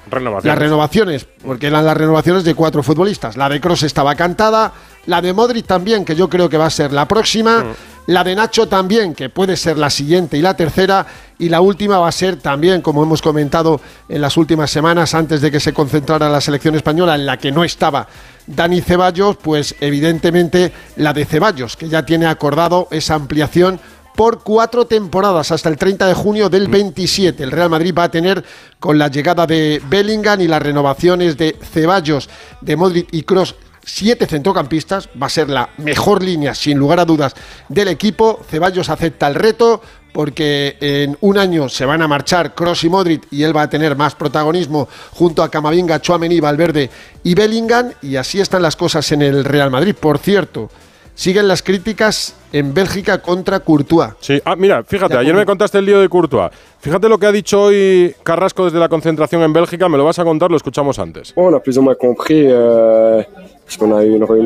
Las 0.49 0.59
renovaciones, 0.59 1.27
porque 1.45 1.67
eran 1.67 1.85
las 1.85 1.97
renovaciones 1.97 2.45
de 2.45 2.55
cuatro 2.55 2.83
futbolistas. 2.83 3.37
La 3.37 3.49
de 3.49 3.61
Cross 3.61 3.83
estaba 3.85 4.15
cantada, 4.15 4.73
la 5.07 5.21
de 5.21 5.33
Modric 5.33 5.67
también, 5.67 6.05
que 6.05 6.15
yo 6.15 6.29
creo 6.29 6.49
que 6.49 6.57
va 6.57 6.67
a 6.67 6.71
ser 6.71 6.93
la 6.93 7.09
próxima. 7.09 7.65
La 8.07 8.25
de 8.25 8.35
Nacho 8.35 8.67
también, 8.67 9.15
que 9.15 9.29
puede 9.29 9.57
ser 9.57 9.79
la 9.79 9.89
siguiente 9.89 10.37
y 10.37 10.43
la 10.43 10.57
tercera. 10.57 11.07
Y 11.39 11.49
la 11.49 11.61
última 11.61 11.99
va 11.99 12.09
a 12.09 12.13
ser 12.13 12.37
también, 12.37 12.83
como 12.83 13.03
hemos 13.03 13.23
comentado 13.23 13.81
en 14.09 14.21
las 14.21 14.37
últimas 14.37 14.71
semanas, 14.71 15.15
antes 15.15 15.41
de 15.41 15.51
que 15.51 15.61
se 15.61 15.73
concentrara 15.73 16.29
la 16.29 16.41
selección 16.41 16.75
española, 16.75 17.15
en 17.15 17.27
la 17.27 17.37
que 17.37 17.53
no 17.53 17.63
estaba 17.63 18.09
Dani 18.47 18.81
Ceballos, 18.81 19.37
pues 19.37 19.77
evidentemente 19.81 20.73
la 20.97 21.13
de 21.13 21.25
Ceballos, 21.25 21.77
que 21.77 21.89
ya 21.89 22.05
tiene 22.05 22.27
acordado 22.27 22.89
esa 22.91 23.15
ampliación 23.15 23.79
por 24.17 24.43
cuatro 24.43 24.87
temporadas 24.87 25.53
hasta 25.53 25.69
el 25.69 25.77
30 25.77 26.07
de 26.07 26.15
junio 26.15 26.49
del 26.49 26.69
27. 26.69 27.43
El 27.43 27.51
Real 27.51 27.71
Madrid 27.71 27.95
va 27.97 28.05
a 28.05 28.11
tener 28.11 28.45
con 28.79 28.99
la 28.99 29.09
llegada 29.09 29.47
de 29.47 29.81
Bellingham 29.89 30.41
y 30.41 30.49
las 30.49 30.63
renovaciones 30.63 31.37
de 31.37 31.57
Ceballos, 31.73 32.29
de 32.61 32.77
Modric 32.77 33.09
y 33.13 33.23
Cross 33.23 33.55
siete 33.85 34.27
centrocampistas, 34.27 35.09
va 35.21 35.27
a 35.27 35.31
ser 35.31 35.49
la 35.49 35.71
mejor 35.79 36.23
línea 36.23 36.55
sin 36.55 36.79
lugar 36.79 37.01
a 37.01 37.05
dudas 37.05 37.35
del 37.69 37.89
equipo. 37.89 38.41
Ceballos 38.49 38.89
acepta 38.89 39.29
el 39.29 39.35
reto 39.35 39.83
porque 40.13 40.77
en 40.81 41.17
un 41.21 41.39
año 41.39 41.69
se 41.69 41.87
van 41.87 42.03
a 42.03 42.09
marchar 42.09 42.55
Cross 42.55 42.85
y 42.85 42.91
Modric 42.91 43.27
y 43.31 43.43
él 43.43 43.57
va 43.57 43.63
a 43.63 43.71
tener 43.71 43.97
más 43.97 44.15
protagonismo 44.15 44.89
junto 45.13 45.43
a 45.43 45.51
Camavinga, 45.51 46.01
Chouameni, 46.01 46.41
Valverde 46.41 46.91
y 47.23 47.35
Bellingham 47.35 47.93
y 48.03 48.17
así 48.17 48.41
están 48.41 48.63
las 48.63 48.77
cosas 48.77 49.11
en 49.13 49.23
el 49.23 49.45
Real 49.45 49.71
Madrid. 49.71 49.95
Por 49.99 50.19
cierto, 50.19 50.69
siguen 51.15 51.49
las 51.49 51.63
críticas 51.63 52.35
en 52.53 52.75
Bélgica 52.75 53.23
contra 53.23 53.61
Courtois. 53.61 54.13
Sí, 54.21 54.41
ah, 54.45 54.57
mira, 54.57 54.85
fíjate, 54.85 55.17
ayer 55.17 55.35
me 55.35 55.47
contaste 55.47 55.79
el 55.79 55.87
lío 55.87 56.01
de 56.01 56.09
Courtois. 56.09 56.51
Fíjate 56.79 57.09
lo 57.09 57.19
que 57.19 57.27
ha 57.27 57.33
dicho 57.33 57.63
hoy 57.63 58.15
Carrasco 58.23 58.65
desde 58.65 58.79
la 58.79 58.89
concentración 58.89 59.43
en 59.43 59.53
Bélgica, 59.53 59.89
me 59.89 59.97
lo 59.97 60.05
vas 60.05 60.19
a 60.19 60.25
contar, 60.25 60.51
lo 60.51 60.57
escuchamos 60.57 60.99
antes. 60.99 61.33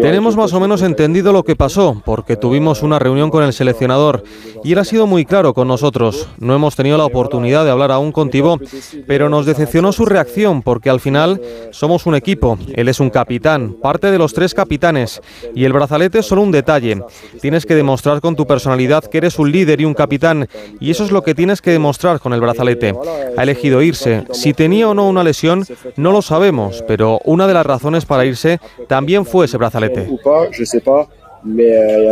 Tenemos 0.01 0.37
más 0.37 0.53
o 0.53 0.61
menos 0.61 0.83
entendido 0.83 1.33
lo 1.33 1.43
que 1.43 1.57
pasó, 1.57 2.03
porque 2.05 2.37
tuvimos 2.37 2.83
una 2.83 2.99
reunión 2.99 3.31
con 3.31 3.43
el 3.43 3.53
seleccionador 3.53 4.23
y 4.65 4.73
él 4.73 4.79
ha 4.79 4.85
sido 4.85 5.07
muy 5.07 5.25
claro 5.25 5.55
con 5.55 5.69
nosotros. 5.69 6.29
No 6.39 6.55
hemos 6.55 6.77
tenido 6.77 6.99
la 6.99 7.05
oportunidad 7.05 7.65
de 7.65 7.71
hablar 7.71 7.93
aún 7.93 8.13
contigo, 8.13 8.59
pero 9.07 9.29
nos 9.29 9.47
decepcionó 9.47 9.93
su 9.93 10.05
reacción, 10.05 10.63
porque 10.63 10.91
al 10.91 11.01
final 11.01 11.41
somos 11.71 12.07
un 12.07 12.15
equipo. 12.15 12.59
Él 12.75 12.89
es 12.89 13.01
un 13.01 13.11
capitán, 13.11 13.77
parte 13.81 14.11
de 14.11 14.19
los 14.19 14.33
tres 14.33 14.55
capitanes, 14.55 15.21
y 15.55 15.65
el 15.65 15.73
brazalete 15.73 16.21
es 16.21 16.27
solo 16.27 16.43
un 16.43 16.53
detalle. 16.53 17.03
Tienes 17.41 17.67
que 17.67 17.75
demostrar 17.75 18.21
con 18.21 18.37
tu 18.37 18.47
personalidad 18.47 19.05
que 19.05 19.19
eres 19.19 19.39
un 19.39 19.51
líder 19.51 19.81
y 19.81 19.85
un 19.85 19.95
capitán, 19.95 20.49
y 20.81 20.91
eso 20.91 21.05
es 21.05 21.13
lo 21.13 21.23
que 21.23 21.35
tienes 21.35 21.63
que 21.63 21.71
demostrar 21.71 22.21
con 22.21 22.33
el 22.33 22.41
brazalete. 22.41 22.95
Ha 23.37 23.43
elegido 23.43 23.83
irse. 23.83 24.25
Si 24.33 24.53
tenía 24.53 24.89
o 24.89 24.95
no 24.95 25.09
una 25.09 25.25
lesión, 25.25 25.65
no 25.97 26.13
lo 26.13 26.23
sabemos, 26.23 26.85
pero 26.87 27.21
una 27.25 27.47
de 27.47 27.55
las 27.55 27.67
razones 27.67 28.05
para 28.05 28.25
irse 28.25 28.61
también 28.89 29.16
fue 29.25 29.47
ese 29.47 29.57
brazalete? 29.57 30.09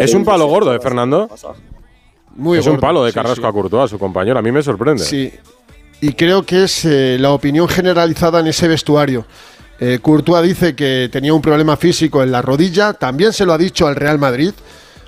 Es 0.00 0.14
un 0.14 0.24
palo 0.24 0.46
gordo, 0.46 0.74
¿eh, 0.74 0.80
Fernando? 0.80 1.28
Muy 2.36 2.58
es 2.58 2.66
un 2.66 2.78
palo 2.78 3.04
de 3.04 3.12
Carrasco 3.12 3.46
a 3.46 3.52
Courtois, 3.52 3.90
su 3.90 3.98
compañero. 3.98 4.38
A 4.38 4.42
mí 4.42 4.50
me 4.50 4.62
sorprende. 4.62 5.04
Sí. 5.04 5.32
Y 6.00 6.12
creo 6.14 6.44
que 6.44 6.64
es 6.64 6.84
eh, 6.84 7.16
la 7.18 7.30
opinión 7.30 7.68
generalizada 7.68 8.40
en 8.40 8.48
ese 8.48 8.68
vestuario. 8.68 9.24
Eh, 9.80 9.98
Courtois 10.00 10.46
dice 10.46 10.74
que 10.74 11.08
tenía 11.10 11.34
un 11.34 11.42
problema 11.42 11.76
físico 11.76 12.22
en 12.22 12.30
la 12.30 12.42
rodilla, 12.42 12.92
también 12.92 13.32
se 13.32 13.44
lo 13.44 13.52
ha 13.52 13.58
dicho 13.58 13.86
al 13.86 13.96
Real 13.96 14.18
Madrid. 14.18 14.52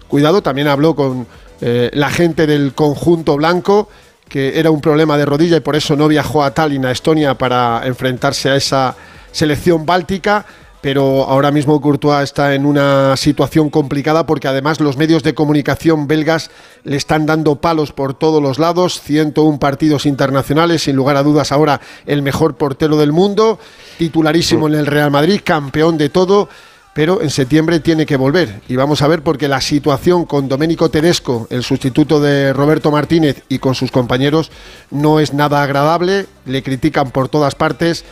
Cuidado, 0.08 0.42
también 0.42 0.68
habló 0.68 0.94
con 0.94 1.26
eh, 1.60 1.90
la 1.92 2.10
gente 2.10 2.46
del 2.46 2.74
conjunto 2.74 3.36
blanco 3.36 3.88
que 4.28 4.58
era 4.58 4.70
un 4.70 4.80
problema 4.80 5.16
de 5.16 5.24
rodilla 5.24 5.56
y 5.56 5.60
por 5.60 5.76
eso 5.76 5.94
no 5.94 6.08
viajó 6.08 6.42
a 6.42 6.52
Tallinn, 6.52 6.84
a 6.84 6.90
Estonia, 6.90 7.34
para 7.34 7.82
enfrentarse 7.84 8.50
a 8.50 8.56
esa 8.56 8.96
selección 9.30 9.86
báltica 9.86 10.44
pero 10.80 11.24
ahora 11.24 11.50
mismo 11.50 11.80
Courtois 11.80 12.24
está 12.24 12.54
en 12.54 12.66
una 12.66 13.16
situación 13.16 13.70
complicada 13.70 14.26
porque 14.26 14.48
además 14.48 14.80
los 14.80 14.96
medios 14.96 15.22
de 15.22 15.34
comunicación 15.34 16.06
belgas 16.06 16.50
le 16.84 16.96
están 16.96 17.26
dando 17.26 17.56
palos 17.56 17.92
por 17.92 18.14
todos 18.14 18.42
los 18.42 18.58
lados, 18.58 19.00
101 19.00 19.58
partidos 19.58 20.06
internacionales, 20.06 20.82
sin 20.82 20.96
lugar 20.96 21.16
a 21.16 21.22
dudas 21.22 21.52
ahora 21.52 21.80
el 22.06 22.22
mejor 22.22 22.56
portero 22.56 22.96
del 22.96 23.12
mundo, 23.12 23.58
titularísimo 23.98 24.68
en 24.68 24.74
el 24.74 24.86
Real 24.86 25.10
Madrid, 25.10 25.40
campeón 25.42 25.98
de 25.98 26.08
todo, 26.08 26.48
pero 26.96 27.20
en 27.20 27.28
septiembre 27.28 27.80
tiene 27.80 28.06
que 28.06 28.16
volver. 28.16 28.62
Y 28.68 28.76
vamos 28.76 29.02
a 29.02 29.08
ver 29.08 29.22
porque 29.22 29.48
la 29.48 29.60
situación 29.60 30.24
con 30.24 30.48
Domenico 30.48 30.88
Tedesco, 30.88 31.46
el 31.50 31.62
sustituto 31.62 32.20
de 32.20 32.54
Roberto 32.54 32.90
Martínez 32.90 33.42
y 33.50 33.58
con 33.58 33.74
sus 33.74 33.90
compañeros 33.90 34.50
no 34.90 35.20
es 35.20 35.34
nada 35.34 35.62
agradable, 35.62 36.26
le 36.46 36.62
critican 36.62 37.10
por 37.10 37.28
todas 37.28 37.54
partes 37.54 38.04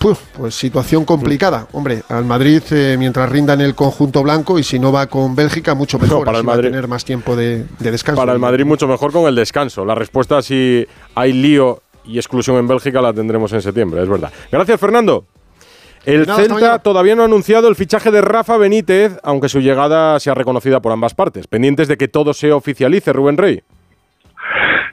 pues 0.00 0.54
situación 0.54 1.04
complicada. 1.04 1.68
Hombre, 1.72 2.02
al 2.08 2.24
Madrid 2.24 2.62
eh, 2.70 2.96
mientras 2.98 3.28
rinda 3.28 3.52
en 3.54 3.60
el 3.60 3.74
conjunto 3.74 4.22
blanco 4.22 4.58
y 4.58 4.62
si 4.62 4.78
no 4.78 4.90
va 4.90 5.06
con 5.06 5.36
Bélgica 5.36 5.74
mucho 5.74 5.98
mejor. 5.98 6.24
para 6.24 6.38
el 6.38 6.44
Madrid, 6.44 6.64
va 6.64 6.68
a 6.68 6.70
tener 6.70 6.88
más 6.88 7.04
tiempo 7.04 7.36
de, 7.36 7.66
descanso. 7.78 8.20
Para 8.20 8.32
el 8.32 8.38
Madrid 8.38 8.64
mucho 8.64 8.88
mejor 8.88 9.12
con 9.12 9.28
el 9.28 9.34
descanso. 9.34 9.84
La 9.84 9.94
respuesta 9.94 10.40
si 10.42 10.86
hay 11.14 11.32
lío 11.32 11.82
y 12.04 12.16
exclusión 12.16 12.56
en 12.56 12.66
Bélgica 12.66 13.02
la 13.02 13.12
tendremos 13.12 13.52
en 13.52 13.60
septiembre, 13.60 14.02
es 14.02 14.08
verdad. 14.08 14.32
Gracias, 14.50 14.80
Fernando. 14.80 15.26
El 16.06 16.24
Celta 16.24 16.78
todavía 16.78 17.14
no 17.14 17.22
ha 17.22 17.26
anunciado 17.26 17.68
el 17.68 17.76
fichaje 17.76 18.10
de 18.10 18.22
Rafa 18.22 18.56
Benítez, 18.56 19.18
aunque 19.22 19.50
su 19.50 19.60
llegada 19.60 20.18
sea 20.18 20.34
reconocida 20.34 20.80
por 20.80 20.92
ambas 20.92 21.14
partes. 21.14 21.46
Pendientes 21.46 21.88
de 21.88 21.98
que 21.98 22.08
todo 22.08 22.32
se 22.32 22.52
oficialice, 22.52 23.12
Rubén 23.12 23.36
Rey. 23.36 23.62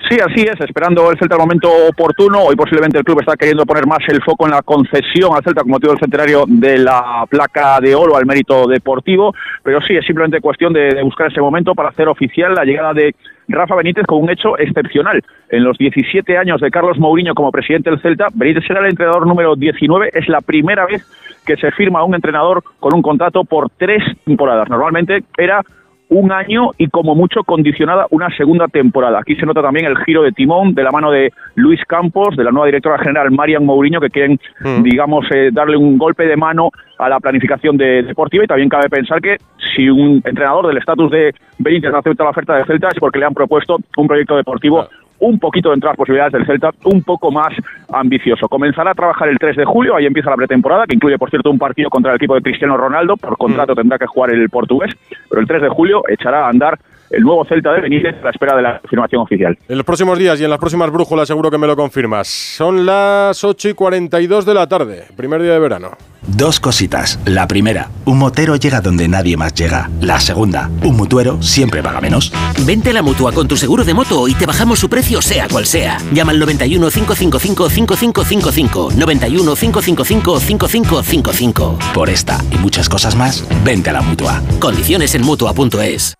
Sí, 0.10 0.18
así 0.22 0.42
es, 0.44 0.58
esperando 0.62 1.12
el 1.12 1.20
Celta 1.20 1.36
el 1.36 1.42
momento 1.42 1.70
oportuno. 1.90 2.44
Hoy 2.44 2.56
posiblemente 2.56 2.98
el 2.98 3.04
club 3.04 3.20
está 3.20 3.36
queriendo 3.36 3.66
poner 3.66 3.86
más 3.86 4.00
el 4.08 4.22
foco 4.24 4.46
en 4.46 4.52
la 4.52 4.62
concesión 4.62 5.36
al 5.36 5.44
Celta 5.44 5.64
como 5.64 5.76
motivo 5.76 5.92
del 5.92 6.00
centenario 6.00 6.46
de 6.48 6.78
la 6.78 7.26
placa 7.30 7.82
de 7.82 7.94
oro 7.94 8.16
al 8.16 8.26
mérito 8.26 8.68
deportivo, 8.68 9.34
pero 9.64 9.82
sí, 9.82 9.98
es 9.98 10.06
simplemente 10.06 10.40
cuestión 10.40 10.72
de, 10.72 11.04
buscar 11.04 11.28
ese 11.28 11.42
momento 11.42 11.76
para 11.76 11.90
hacer 11.90 12.08
oficial 12.08 12.54
la 12.54 12.64
llegada 12.64 12.94
de 12.94 13.16
Rafa 13.50 13.76
Benítez 13.76 14.06
con 14.06 14.24
un 14.24 14.30
hecho 14.30 14.58
excepcional. 14.58 15.22
En 15.50 15.66
los 15.66 15.78
17 15.78 16.38
años 16.38 16.62
de 16.62 16.72
Carlos 16.72 16.98
Mourinho 17.00 17.34
como 17.34 17.52
presidente 17.52 17.90
del 17.90 18.00
Celta, 18.00 18.28
Benítez 18.34 18.64
será 18.66 18.80
el 18.80 18.92
entrenador 18.92 19.28
número 19.28 19.58
19. 19.58 20.12
Es 20.14 20.30
la 20.30 20.40
primera 20.40 20.86
vez 20.86 21.06
que 21.46 21.58
se 21.58 21.72
firma 21.72 22.04
un 22.06 22.16
entrenador 22.16 22.64
con 22.80 22.94
un 22.94 23.02
contrato 23.02 23.44
por 23.44 23.70
tres 23.72 24.04
temporadas. 24.26 24.70
Normalmente 24.70 25.24
era 25.38 25.62
un 26.10 26.32
año 26.32 26.72
y 26.78 26.88
como 26.88 27.16
mucho 27.16 27.44
condicionada 27.44 28.08
una 28.12 28.30
segunda 28.36 28.68
temporada. 28.68 29.20
Aquí 29.20 29.36
se 29.36 29.46
nota 29.46 29.62
también 29.62 29.86
el 29.86 29.98
giro 30.00 30.24
de 30.24 30.32
timón 30.32 30.74
de 30.74 30.84
la 30.84 30.92
mano 30.92 31.12
de 31.12 31.34
Luis 31.56 31.82
Campos, 31.86 32.36
de 32.36 32.44
la 32.44 32.52
nueva 32.52 32.68
directora 32.68 32.98
general 33.00 33.32
Marian 33.32 33.66
Mourinho, 33.66 34.00
que 34.00 34.10
quieren, 34.10 34.40
mm. 34.62 34.84
digamos, 34.84 35.26
eh, 35.34 35.50
darle 35.52 35.78
un 35.78 35.98
golpe 35.98 36.26
de 36.26 36.38
mano 36.38 36.72
a 36.98 37.10
la 37.10 37.20
planificación 37.20 37.78
de, 37.78 38.04
deportiva 38.04 38.44
y 38.44 38.48
también 38.48 38.70
cabe 38.70 38.90
pensar 38.90 39.22
que 39.22 39.38
si 39.76 39.90
un 39.90 40.22
entrenador 40.24 40.68
del 40.68 40.78
estatus 40.78 41.12
de 41.12 41.36
Benítez 41.60 41.94
acepta 41.94 42.24
la 42.24 42.30
oferta 42.32 42.56
de 42.56 42.66
Celta 42.66 42.88
es 42.90 43.00
porque 43.00 43.20
le 43.20 43.26
han 43.26 43.34
propuesto 43.34 43.78
un 43.98 44.08
proyecto 44.08 44.36
deportivo 44.36 44.88
un 45.20 45.40
poquito 45.40 45.72
dentro 45.72 45.88
de 45.88 45.92
las 45.92 45.98
posibilidades 45.98 46.34
del 46.34 46.46
Celta, 46.46 46.72
un 46.86 47.02
poco 47.04 47.32
más 47.32 47.54
ambicioso. 47.92 48.48
Comenzará 48.48 48.92
a 48.92 48.96
trabajar 48.96 49.30
el 49.30 49.40
3 49.40 49.58
de 49.58 49.66
julio, 49.66 49.96
ahí 49.96 50.06
empieza 50.06 50.30
la 50.30 50.36
pretemporada, 50.36 50.86
que 50.86 50.96
incluye, 50.96 51.18
por 51.18 51.30
cierto, 51.30 51.50
un 51.50 51.58
partido 51.58 51.90
contra 51.90 52.12
el 52.12 52.18
equipo 52.18 52.36
de 52.36 52.42
Cristiano 52.42 52.78
Ronaldo, 52.78 53.18
por 53.18 53.38
contrato 53.38 53.74
mm. 53.74 53.76
tendrá 53.76 53.98
que 53.98 54.08
jugar 54.08 54.34
el 54.34 54.50
portugués, 54.50 54.94
pero 55.30 55.42
el 55.42 55.48
3 55.48 55.64
de 55.64 55.70
julio 55.70 56.04
echará 56.08 56.46
a 56.46 56.50
andar 56.50 56.78
el 57.10 57.24
nuevo 57.24 57.46
Celta 57.46 57.74
de 57.74 57.82
Benítez 57.82 58.16
a 58.22 58.26
la 58.26 58.30
espera 58.32 58.56
de 58.56 58.62
la 58.62 58.80
confirmación 58.80 59.22
oficial. 59.22 59.58
En 59.68 59.78
los 59.78 59.86
próximos 59.86 60.18
días 60.18 60.40
y 60.40 60.44
en 60.44 60.50
las 60.50 60.60
próximas 60.60 60.90
brújulas 60.92 61.28
seguro 61.28 61.50
que 61.50 61.58
me 61.58 61.68
lo 61.68 61.76
confirmas. 61.76 62.28
Son 62.28 62.86
las 62.86 63.44
8 63.44 63.70
y 63.70 63.74
42 63.74 64.46
de 64.46 64.54
la 64.54 64.68
tarde, 64.68 65.06
primer 65.16 65.42
día 65.42 65.54
de 65.54 65.60
verano. 65.60 65.92
Dos 66.28 66.60
cositas. 66.60 67.20
La 67.26 67.48
primera, 67.48 67.90
un 68.06 68.18
motero 68.18 68.56
llega 68.56 68.82
donde 68.82 69.08
nadie 69.08 69.38
más 69.38 69.54
llega. 69.54 69.90
La 70.02 70.20
segunda, 70.20 70.70
un 70.84 70.98
mutuero 70.98 71.42
siempre 71.42 71.82
paga 71.82 72.02
menos. 72.02 72.34
Vente 72.66 72.90
a 72.90 72.94
la 72.94 73.02
mutua 73.02 73.32
con 73.32 73.48
tu 73.48 73.56
seguro 73.56 73.84
de 73.84 73.94
moto 73.94 74.28
y 74.28 74.34
te 74.34 74.46
bajamos 74.46 74.80
su 74.80 74.90
precio 74.90 75.22
sea 75.22 75.48
cual 75.48 75.66
sea. 75.66 75.98
Llama 76.12 76.32
al 76.32 76.40
91 76.40 76.90
555 76.90 77.70
5555. 77.70 78.90
91 78.98 79.56
555 79.56 80.40
5555. 80.40 81.80
Por 81.94 82.10
esta 82.10 82.38
y 82.52 82.58
muchas 82.58 82.90
cosas 82.90 83.16
más, 83.16 83.48
vente 83.64 83.90
a 83.90 83.94
la 83.94 84.02
mutua. 84.02 84.42
Condiciones 84.60 85.16
en 85.16 85.24
mutua.es. 85.24 86.18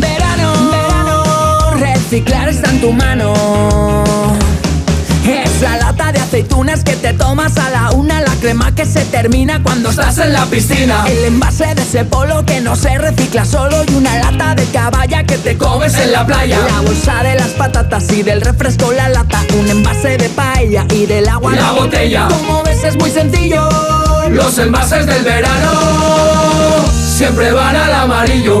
Verano, 0.00 0.70
verano, 0.70 1.70
reciclar 1.78 2.48
está 2.48 2.70
en 2.70 2.80
tu 2.80 2.92
mano. 2.92 3.34
Es 5.26 5.60
la 5.60 5.76
lata 5.76 6.12
de 6.12 6.20
aceitunas 6.20 6.82
que 6.82 6.96
te 6.96 7.12
tomas 7.12 7.56
a 7.56 7.70
la 7.70 7.90
una, 7.92 8.20
la 8.20 8.34
crema 8.36 8.74
que 8.74 8.84
se 8.86 9.04
termina 9.04 9.62
cuando 9.62 9.90
estás 9.90 10.18
en 10.18 10.32
la 10.32 10.46
piscina. 10.46 11.04
El 11.06 11.24
envase 11.26 11.74
de 11.74 11.82
ese 11.82 12.04
polo 12.04 12.44
que 12.44 12.60
no 12.60 12.74
se 12.74 12.98
recicla 12.98 13.44
solo 13.44 13.76
y 13.86 13.94
una 13.94 14.18
lata 14.18 14.54
de 14.54 14.64
caballa 14.66 15.24
que 15.24 15.38
te 15.38 15.56
comes 15.56 15.94
en 15.94 16.12
la 16.12 16.26
playa. 16.26 16.58
La 16.66 16.80
bolsa 16.80 17.22
de 17.22 17.34
las 17.36 17.50
patatas 17.50 18.10
y 18.12 18.22
del 18.22 18.40
refresco 18.40 18.92
la 18.92 19.08
lata, 19.08 19.44
un 19.58 19.68
envase 19.68 20.16
de 20.16 20.28
paella 20.30 20.86
y 20.90 21.06
del 21.06 21.28
agua 21.28 21.52
la, 21.52 21.72
botella. 21.72 22.28
Como 22.28 22.62
ves 22.62 22.82
es 22.82 22.96
muy 22.96 23.10
sencillo. 23.10 23.68
Los 24.30 24.58
envases 24.58 25.06
del 25.06 25.22
verano 25.22 25.70
siempre 27.16 27.52
van 27.52 27.76
al 27.76 27.92
amarillo. 27.92 28.60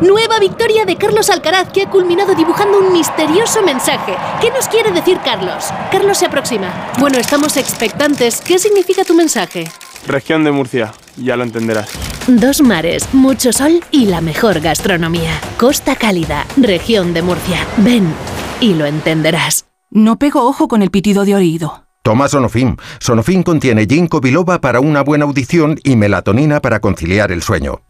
Nueva 0.00 0.38
victoria 0.38 0.84
de 0.84 0.94
Carlos 0.94 1.28
Alcaraz 1.28 1.72
que 1.72 1.82
ha 1.82 1.90
culminado 1.90 2.36
dibujando 2.36 2.78
un 2.78 2.92
misterioso 2.92 3.62
mensaje. 3.64 4.14
¿Qué 4.40 4.50
nos 4.52 4.68
quiere 4.68 4.92
decir 4.92 5.18
Carlos? 5.24 5.70
Carlos 5.90 6.18
se 6.18 6.26
aproxima. 6.26 6.92
Bueno, 7.00 7.18
estamos 7.18 7.56
expectantes. 7.56 8.40
¿Qué 8.40 8.60
significa 8.60 9.04
tu 9.04 9.14
mensaje? 9.14 9.64
Región 10.06 10.44
de 10.44 10.52
Murcia, 10.52 10.92
ya 11.16 11.34
lo 11.36 11.42
entenderás. 11.42 11.90
Dos 12.28 12.62
mares, 12.62 13.12
mucho 13.12 13.52
sol 13.52 13.82
y 13.90 14.06
la 14.06 14.20
mejor 14.20 14.60
gastronomía. 14.60 15.32
Costa 15.56 15.96
Cálida, 15.96 16.46
región 16.56 17.12
de 17.12 17.22
Murcia. 17.22 17.58
Ven 17.78 18.06
y 18.60 18.74
lo 18.74 18.86
entenderás. 18.86 19.66
No 19.90 20.16
pego 20.16 20.46
ojo 20.46 20.68
con 20.68 20.82
el 20.82 20.92
pitido 20.92 21.24
de 21.24 21.34
oído. 21.34 21.86
Toma 22.04 22.28
Sonofim. 22.28 22.76
Sonofim 23.00 23.42
contiene 23.42 23.84
ginkgo 23.86 24.20
biloba 24.20 24.60
para 24.60 24.78
una 24.78 25.02
buena 25.02 25.24
audición 25.24 25.80
y 25.82 25.96
melatonina 25.96 26.60
para 26.60 26.78
conciliar 26.78 27.32
el 27.32 27.42
sueño. 27.42 27.80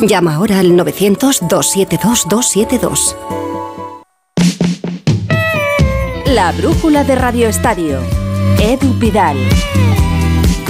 Llama 0.00 0.34
ahora 0.34 0.58
al 0.58 0.72
900-272-272. 0.72 3.16
La 6.26 6.52
brújula 6.52 7.02
de 7.04 7.14
Radio 7.14 7.48
Estadio. 7.48 8.00
Edu 8.60 8.98
Pidal. 8.98 9.38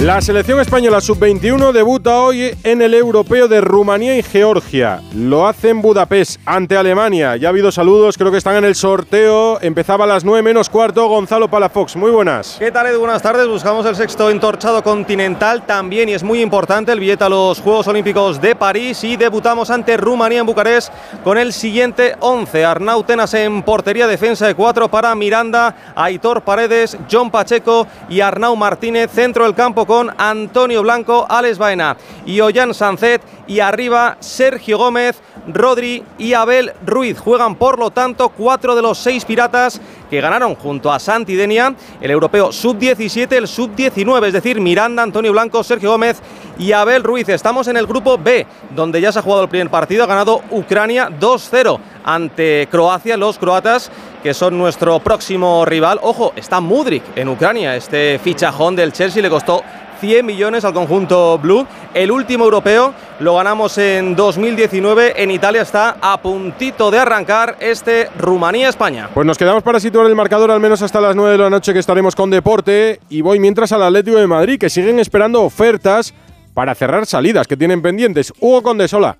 La 0.01 0.21
selección 0.21 0.59
española 0.59 1.01
sub-21 1.01 1.71
debuta 1.71 2.19
hoy 2.19 2.55
en 2.63 2.83
el 2.83 2.93
europeo 2.93 3.47
de 3.47 3.61
Rumanía 3.61 4.15
y 4.15 4.21
Georgia. 4.21 5.01
Lo 5.15 5.47
hace 5.47 5.69
en 5.69 5.81
Budapest 5.81 6.39
ante 6.45 6.77
Alemania. 6.77 7.35
Ya 7.35 7.47
ha 7.47 7.49
habido 7.49 7.71
saludos, 7.71 8.15
creo 8.15 8.29
que 8.29 8.37
están 8.37 8.57
en 8.57 8.65
el 8.65 8.75
sorteo. 8.75 9.59
Empezaba 9.59 10.03
a 10.03 10.07
las 10.07 10.23
9 10.23 10.43
menos 10.43 10.69
cuarto. 10.69 11.07
Gonzalo 11.07 11.49
Palafox, 11.49 11.95
muy 11.95 12.11
buenas. 12.11 12.57
¿Qué 12.59 12.71
tal, 12.71 12.85
Edu? 12.85 12.99
Buenas 12.99 13.23
tardes. 13.23 13.47
Buscamos 13.47 13.87
el 13.87 13.95
sexto 13.95 14.29
entorchado 14.29 14.83
continental 14.83 15.65
también 15.65 16.09
y 16.09 16.13
es 16.13 16.21
muy 16.21 16.43
importante 16.43 16.91
el 16.91 16.99
billete 16.99 17.23
a 17.23 17.29
los 17.29 17.59
Juegos 17.59 17.87
Olímpicos 17.87 18.39
de 18.39 18.55
París 18.55 19.03
y 19.03 19.17
debutamos 19.17 19.71
ante 19.71 19.97
Rumanía 19.97 20.41
en 20.41 20.45
Bucarest 20.45 20.93
con 21.23 21.39
el 21.39 21.51
siguiente 21.51 22.13
11. 22.19 22.65
Arnau 22.65 23.01
Tenas 23.03 23.33
en 23.33 23.63
portería, 23.63 24.05
defensa 24.05 24.45
de 24.45 24.53
cuatro 24.53 24.89
para 24.89 25.15
Miranda, 25.15 25.75
Aitor 25.95 26.43
Paredes, 26.43 26.95
John 27.11 27.31
Pacheco 27.31 27.87
y 28.09 28.21
Arnau 28.21 28.55
Martínez, 28.55 29.09
centro 29.09 29.43
del 29.43 29.55
campo 29.55 29.86
con 29.87 30.13
Antonio 30.17 30.83
Blanco, 30.83 31.25
Alex 31.27 31.57
Baena 31.57 31.97
y 32.25 32.39
Ollán 32.41 32.73
Sancet 32.73 33.21
y 33.47 33.61
arriba 33.61 34.17
Sergio 34.19 34.77
Gómez, 34.77 35.21
Rodri 35.47 36.03
y 36.17 36.33
Abel 36.33 36.73
Ruiz. 36.85 37.19
Juegan 37.19 37.55
por 37.55 37.79
lo 37.79 37.91
tanto 37.91 38.29
cuatro 38.29 38.75
de 38.75 38.81
los 38.81 38.97
seis 38.97 39.25
piratas 39.25 39.81
que 40.09 40.21
ganaron 40.21 40.55
junto 40.55 40.91
a 40.91 40.99
Santidenia, 40.99 41.73
el 42.01 42.11
europeo 42.11 42.51
sub-17, 42.51 43.31
el 43.33 43.47
sub-19, 43.47 44.27
es 44.27 44.33
decir, 44.33 44.61
Miranda, 44.61 45.03
Antonio 45.03 45.31
Blanco, 45.31 45.63
Sergio 45.63 45.91
Gómez 45.91 46.21
y 46.57 46.71
Abel 46.71 47.03
Ruiz. 47.03 47.27
Estamos 47.29 47.67
en 47.67 47.77
el 47.77 47.87
grupo 47.87 48.17
B, 48.17 48.45
donde 48.75 49.01
ya 49.01 49.11
se 49.11 49.19
ha 49.19 49.21
jugado 49.21 49.43
el 49.43 49.49
primer 49.49 49.69
partido, 49.69 50.03
ha 50.03 50.07
ganado 50.07 50.41
Ucrania 50.51 51.09
2-0 51.09 51.79
ante 52.03 52.67
Croacia, 52.71 53.17
los 53.17 53.37
croatas 53.37 53.91
que 54.23 54.33
son 54.33 54.57
nuestro 54.57 54.99
próximo 54.99 55.65
rival. 55.65 55.99
Ojo, 56.01 56.33
está 56.35 56.59
Mudrik 56.59 57.03
en 57.15 57.29
Ucrania, 57.29 57.75
este 57.75 58.19
fichajón 58.23 58.75
del 58.75 58.91
Chelsea 58.91 59.21
le 59.21 59.29
costó 59.29 59.63
100 59.99 60.25
millones 60.25 60.65
al 60.65 60.73
conjunto 60.73 61.37
blue. 61.37 61.65
El 61.93 62.11
último 62.11 62.45
europeo 62.45 62.93
lo 63.19 63.35
ganamos 63.35 63.77
en 63.77 64.15
2019. 64.15 65.21
En 65.21 65.31
Italia 65.31 65.61
está 65.61 65.97
a 66.01 66.21
puntito 66.21 66.91
de 66.91 66.99
arrancar 66.99 67.57
este 67.59 68.09
Rumanía-España. 68.17 69.09
Pues 69.13 69.25
nos 69.25 69.37
quedamos 69.37 69.63
para 69.63 69.79
situar 69.79 70.07
el 70.07 70.15
marcador 70.15 70.51
al 70.51 70.59
menos 70.59 70.81
hasta 70.81 71.01
las 71.01 71.15
9 71.15 71.31
de 71.31 71.37
la 71.37 71.49
noche 71.49 71.73
que 71.73 71.79
estaremos 71.79 72.15
con 72.15 72.29
Deporte. 72.29 72.99
Y 73.09 73.21
voy 73.21 73.39
mientras 73.39 73.71
al 73.71 73.83
Atlético 73.83 74.17
de 74.17 74.27
Madrid, 74.27 74.59
que 74.59 74.69
siguen 74.69 74.99
esperando 74.99 75.43
ofertas 75.43 76.13
para 76.53 76.73
cerrar 76.75 77.05
salidas 77.05 77.47
que 77.47 77.57
tienen 77.57 77.81
pendientes. 77.81 78.33
Hugo 78.39 78.63
Condesola. 78.63 79.17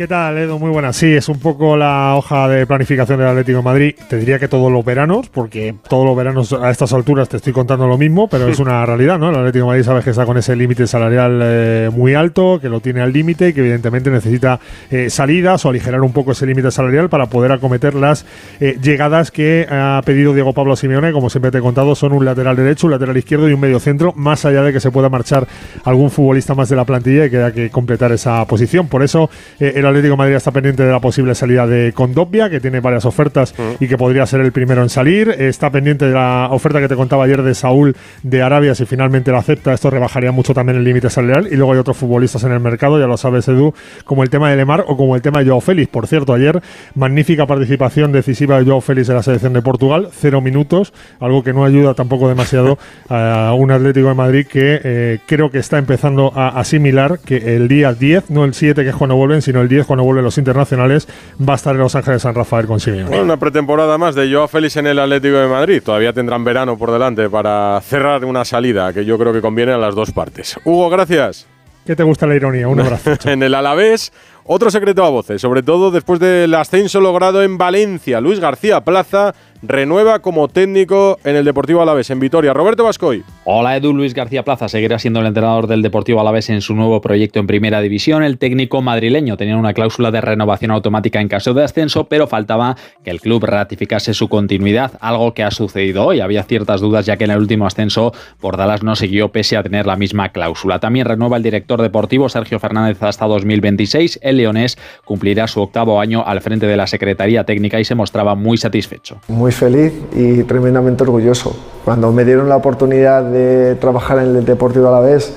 ¿Qué 0.00 0.08
tal, 0.08 0.38
Edo? 0.38 0.58
Muy 0.58 0.70
buenas. 0.70 0.96
Sí, 0.96 1.12
es 1.12 1.28
un 1.28 1.38
poco 1.38 1.76
la 1.76 2.14
hoja 2.16 2.48
de 2.48 2.66
planificación 2.66 3.18
del 3.18 3.28
Atlético 3.28 3.58
de 3.58 3.64
Madrid. 3.64 3.94
Te 4.08 4.16
diría 4.16 4.38
que 4.38 4.48
todos 4.48 4.72
los 4.72 4.82
veranos, 4.82 5.28
porque 5.28 5.74
todos 5.90 6.06
los 6.06 6.16
veranos 6.16 6.54
a 6.54 6.70
estas 6.70 6.94
alturas 6.94 7.28
te 7.28 7.36
estoy 7.36 7.52
contando 7.52 7.86
lo 7.86 7.98
mismo, 7.98 8.26
pero 8.26 8.48
es 8.48 8.58
una 8.60 8.86
realidad, 8.86 9.18
¿no? 9.18 9.28
El 9.28 9.36
Atlético 9.36 9.66
de 9.66 9.68
Madrid 9.68 9.84
sabes 9.84 10.04
que 10.04 10.08
está 10.08 10.24
con 10.24 10.38
ese 10.38 10.56
límite 10.56 10.86
salarial 10.86 11.40
eh, 11.42 11.90
muy 11.92 12.14
alto, 12.14 12.58
que 12.62 12.70
lo 12.70 12.80
tiene 12.80 13.02
al 13.02 13.12
límite 13.12 13.48
y 13.48 13.52
que 13.52 13.60
evidentemente 13.60 14.10
necesita 14.10 14.58
eh, 14.90 15.10
salidas 15.10 15.66
o 15.66 15.68
aligerar 15.68 16.00
un 16.00 16.14
poco 16.14 16.32
ese 16.32 16.46
límite 16.46 16.70
salarial 16.70 17.10
para 17.10 17.26
poder 17.26 17.52
acometer 17.52 17.94
las 17.94 18.24
eh, 18.58 18.78
llegadas 18.82 19.30
que 19.30 19.66
ha 19.68 20.00
pedido 20.06 20.32
Diego 20.32 20.54
Pablo 20.54 20.76
Simeone. 20.76 21.12
Como 21.12 21.28
siempre 21.28 21.50
te 21.50 21.58
he 21.58 21.60
contado, 21.60 21.94
son 21.94 22.14
un 22.14 22.24
lateral 22.24 22.56
derecho, 22.56 22.86
un 22.86 22.92
lateral 22.92 23.18
izquierdo 23.18 23.50
y 23.50 23.52
un 23.52 23.60
medio 23.60 23.78
centro, 23.78 24.14
más 24.16 24.46
allá 24.46 24.62
de 24.62 24.72
que 24.72 24.80
se 24.80 24.90
pueda 24.90 25.10
marchar 25.10 25.46
algún 25.84 26.10
futbolista 26.10 26.54
más 26.54 26.70
de 26.70 26.76
la 26.76 26.86
plantilla 26.86 27.26
y 27.26 27.30
que 27.30 27.36
haya 27.36 27.52
que 27.52 27.68
completar 27.68 28.12
esa 28.12 28.42
posición. 28.46 28.88
Por 28.88 29.02
eso 29.02 29.28
el 29.58 29.89
Atlético 29.90 30.12
de 30.12 30.16
Madrid 30.16 30.34
está 30.34 30.50
pendiente 30.50 30.84
de 30.84 30.90
la 30.90 31.00
posible 31.00 31.34
salida 31.34 31.66
de 31.66 31.92
Condopia, 31.92 32.50
que 32.50 32.60
tiene 32.60 32.80
varias 32.80 33.04
ofertas 33.04 33.54
y 33.78 33.86
que 33.86 33.96
podría 33.96 34.26
ser 34.26 34.40
el 34.40 34.52
primero 34.52 34.82
en 34.82 34.88
salir. 34.88 35.28
Está 35.30 35.70
pendiente 35.70 36.06
de 36.06 36.12
la 36.12 36.48
oferta 36.50 36.80
que 36.80 36.88
te 36.88 36.96
contaba 36.96 37.24
ayer 37.24 37.42
de 37.42 37.54
Saúl 37.54 37.96
de 38.22 38.42
Arabia, 38.42 38.74
si 38.74 38.86
finalmente 38.86 39.32
la 39.32 39.38
acepta, 39.38 39.72
esto 39.72 39.90
rebajaría 39.90 40.32
mucho 40.32 40.54
también 40.54 40.78
el 40.78 40.84
límite 40.84 41.10
salarial. 41.10 41.48
Y 41.50 41.56
luego 41.56 41.72
hay 41.72 41.78
otros 41.78 41.96
futbolistas 41.96 42.44
en 42.44 42.52
el 42.52 42.60
mercado, 42.60 42.98
ya 42.98 43.06
lo 43.06 43.16
sabes 43.16 43.48
Edu, 43.48 43.74
como 44.04 44.22
el 44.22 44.30
tema 44.30 44.50
de 44.50 44.56
Lemar 44.56 44.84
o 44.86 44.96
como 44.96 45.16
el 45.16 45.22
tema 45.22 45.40
de 45.40 45.46
Joao 45.46 45.60
Félix. 45.60 45.88
Por 45.88 46.06
cierto, 46.06 46.32
ayer 46.32 46.60
magnífica 46.94 47.46
participación 47.46 48.12
decisiva 48.12 48.58
de 48.58 48.64
Joao 48.64 48.80
Félix 48.80 49.08
en 49.08 49.16
la 49.16 49.22
selección 49.22 49.52
de 49.52 49.62
Portugal, 49.62 50.08
cero 50.12 50.40
minutos, 50.40 50.92
algo 51.20 51.42
que 51.42 51.52
no 51.52 51.64
ayuda 51.64 51.94
tampoco 51.94 52.28
demasiado 52.28 52.78
a 53.08 53.52
un 53.56 53.70
Atlético 53.70 54.08
de 54.08 54.14
Madrid 54.14 54.46
que 54.46 54.80
eh, 54.82 55.18
creo 55.26 55.50
que 55.50 55.58
está 55.58 55.78
empezando 55.78 56.32
a 56.34 56.48
asimilar 56.60 57.18
que 57.18 57.56
el 57.56 57.68
día 57.68 57.92
10, 57.92 58.30
no 58.30 58.44
el 58.44 58.54
7 58.54 58.82
que 58.82 58.90
es 58.90 58.96
cuando 58.96 59.16
vuelven, 59.16 59.42
sino 59.42 59.60
el 59.60 59.68
10 59.68 59.79
cuando 59.86 60.04
vuelven 60.04 60.24
los 60.24 60.38
internacionales, 60.38 61.08
va 61.40 61.54
a 61.54 61.56
estar 61.56 61.74
en 61.74 61.80
Los 61.80 61.94
Ángeles 61.94 62.22
San 62.22 62.34
Rafael 62.34 62.66
con 62.66 62.80
Simeone. 62.80 63.20
una 63.20 63.36
pretemporada 63.36 63.98
más 63.98 64.14
de 64.14 64.32
Joao 64.32 64.48
Félix 64.48 64.76
en 64.76 64.86
el 64.86 64.98
Atlético 64.98 65.36
de 65.36 65.48
Madrid. 65.48 65.82
Todavía 65.84 66.12
tendrán 66.12 66.44
verano 66.44 66.76
por 66.76 66.90
delante 66.90 67.28
para 67.28 67.80
cerrar 67.82 68.24
una 68.24 68.44
salida 68.44 68.92
que 68.92 69.04
yo 69.04 69.18
creo 69.18 69.32
que 69.32 69.40
conviene 69.40 69.72
a 69.72 69.78
las 69.78 69.94
dos 69.94 70.12
partes. 70.12 70.58
Hugo, 70.64 70.88
gracias. 70.90 71.46
¿Qué 71.86 71.96
te 71.96 72.02
gusta 72.02 72.26
la 72.26 72.34
ironía? 72.36 72.68
Un 72.68 72.80
abrazo. 72.80 73.12
en 73.24 73.42
el 73.42 73.54
Alavés, 73.54 74.12
otro 74.44 74.70
secreto 74.70 75.04
a 75.04 75.10
voces, 75.10 75.40
sobre 75.40 75.62
todo 75.62 75.90
después 75.90 76.20
del 76.20 76.54
ascenso 76.54 77.00
logrado 77.00 77.42
en 77.42 77.58
Valencia. 77.58 78.20
Luis 78.20 78.38
García 78.38 78.82
Plaza 78.82 79.34
renueva 79.62 80.20
como 80.20 80.48
técnico 80.48 81.18
en 81.24 81.36
el 81.36 81.44
Deportivo 81.44 81.82
Alavés 81.82 82.10
en 82.10 82.20
Vitoria. 82.20 82.52
Roberto 82.52 82.84
Vascoy. 82.84 83.22
Hola 83.44 83.76
Edu, 83.76 83.92
Luis 83.92 84.14
García 84.14 84.44
Plaza 84.44 84.68
seguirá 84.68 84.98
siendo 84.98 85.20
el 85.20 85.26
entrenador 85.26 85.66
del 85.66 85.82
Deportivo 85.82 86.20
Alavés 86.20 86.50
en 86.50 86.60
su 86.60 86.74
nuevo 86.74 87.00
proyecto 87.00 87.40
en 87.40 87.46
Primera 87.46 87.80
División. 87.80 88.22
El 88.22 88.38
técnico 88.38 88.82
madrileño 88.82 89.36
tenía 89.36 89.56
una 89.56 89.74
cláusula 89.74 90.10
de 90.10 90.20
renovación 90.20 90.70
automática 90.70 91.20
en 91.20 91.28
caso 91.28 91.54
de 91.54 91.64
ascenso, 91.64 92.04
pero 92.04 92.26
faltaba 92.26 92.76
que 93.04 93.10
el 93.10 93.20
club 93.20 93.44
ratificase 93.44 94.14
su 94.14 94.28
continuidad, 94.28 94.92
algo 95.00 95.34
que 95.34 95.42
ha 95.42 95.50
sucedido 95.50 96.06
hoy. 96.06 96.20
Había 96.20 96.42
ciertas 96.44 96.80
dudas 96.80 97.06
ya 97.06 97.16
que 97.16 97.24
en 97.24 97.32
el 97.32 97.38
último 97.38 97.66
ascenso 97.66 98.12
Pordalas 98.40 98.82
no 98.82 98.96
siguió 98.96 99.30
pese 99.30 99.56
a 99.56 99.62
tener 99.62 99.86
la 99.86 99.96
misma 99.96 100.30
cláusula. 100.30 100.78
También 100.78 101.06
renueva 101.06 101.36
el 101.36 101.42
director 101.42 101.82
deportivo 101.82 102.28
Sergio 102.28 102.58
Fernández 102.58 103.02
hasta 103.02 103.26
2026. 103.26 104.20
El 104.22 104.38
leonés 104.38 104.78
cumplirá 105.04 105.46
su 105.46 105.60
octavo 105.60 106.00
año 106.00 106.24
al 106.26 106.40
frente 106.40 106.66
de 106.66 106.76
la 106.76 106.86
Secretaría 106.86 107.44
Técnica 107.44 107.80
y 107.80 107.84
se 107.84 107.94
mostraba 107.94 108.34
muy 108.34 108.56
satisfecho. 108.56 109.20
Muy 109.28 109.49
feliz 109.50 109.92
y 110.12 110.42
tremendamente 110.44 111.02
orgulloso. 111.02 111.54
Cuando 111.84 112.12
me 112.12 112.24
dieron 112.24 112.48
la 112.48 112.56
oportunidad 112.56 113.22
de 113.24 113.74
trabajar 113.76 114.18
en 114.18 114.36
el 114.36 114.44
Deportivo 114.44 114.88
a 114.88 114.92
la 114.92 115.00
vez, 115.00 115.34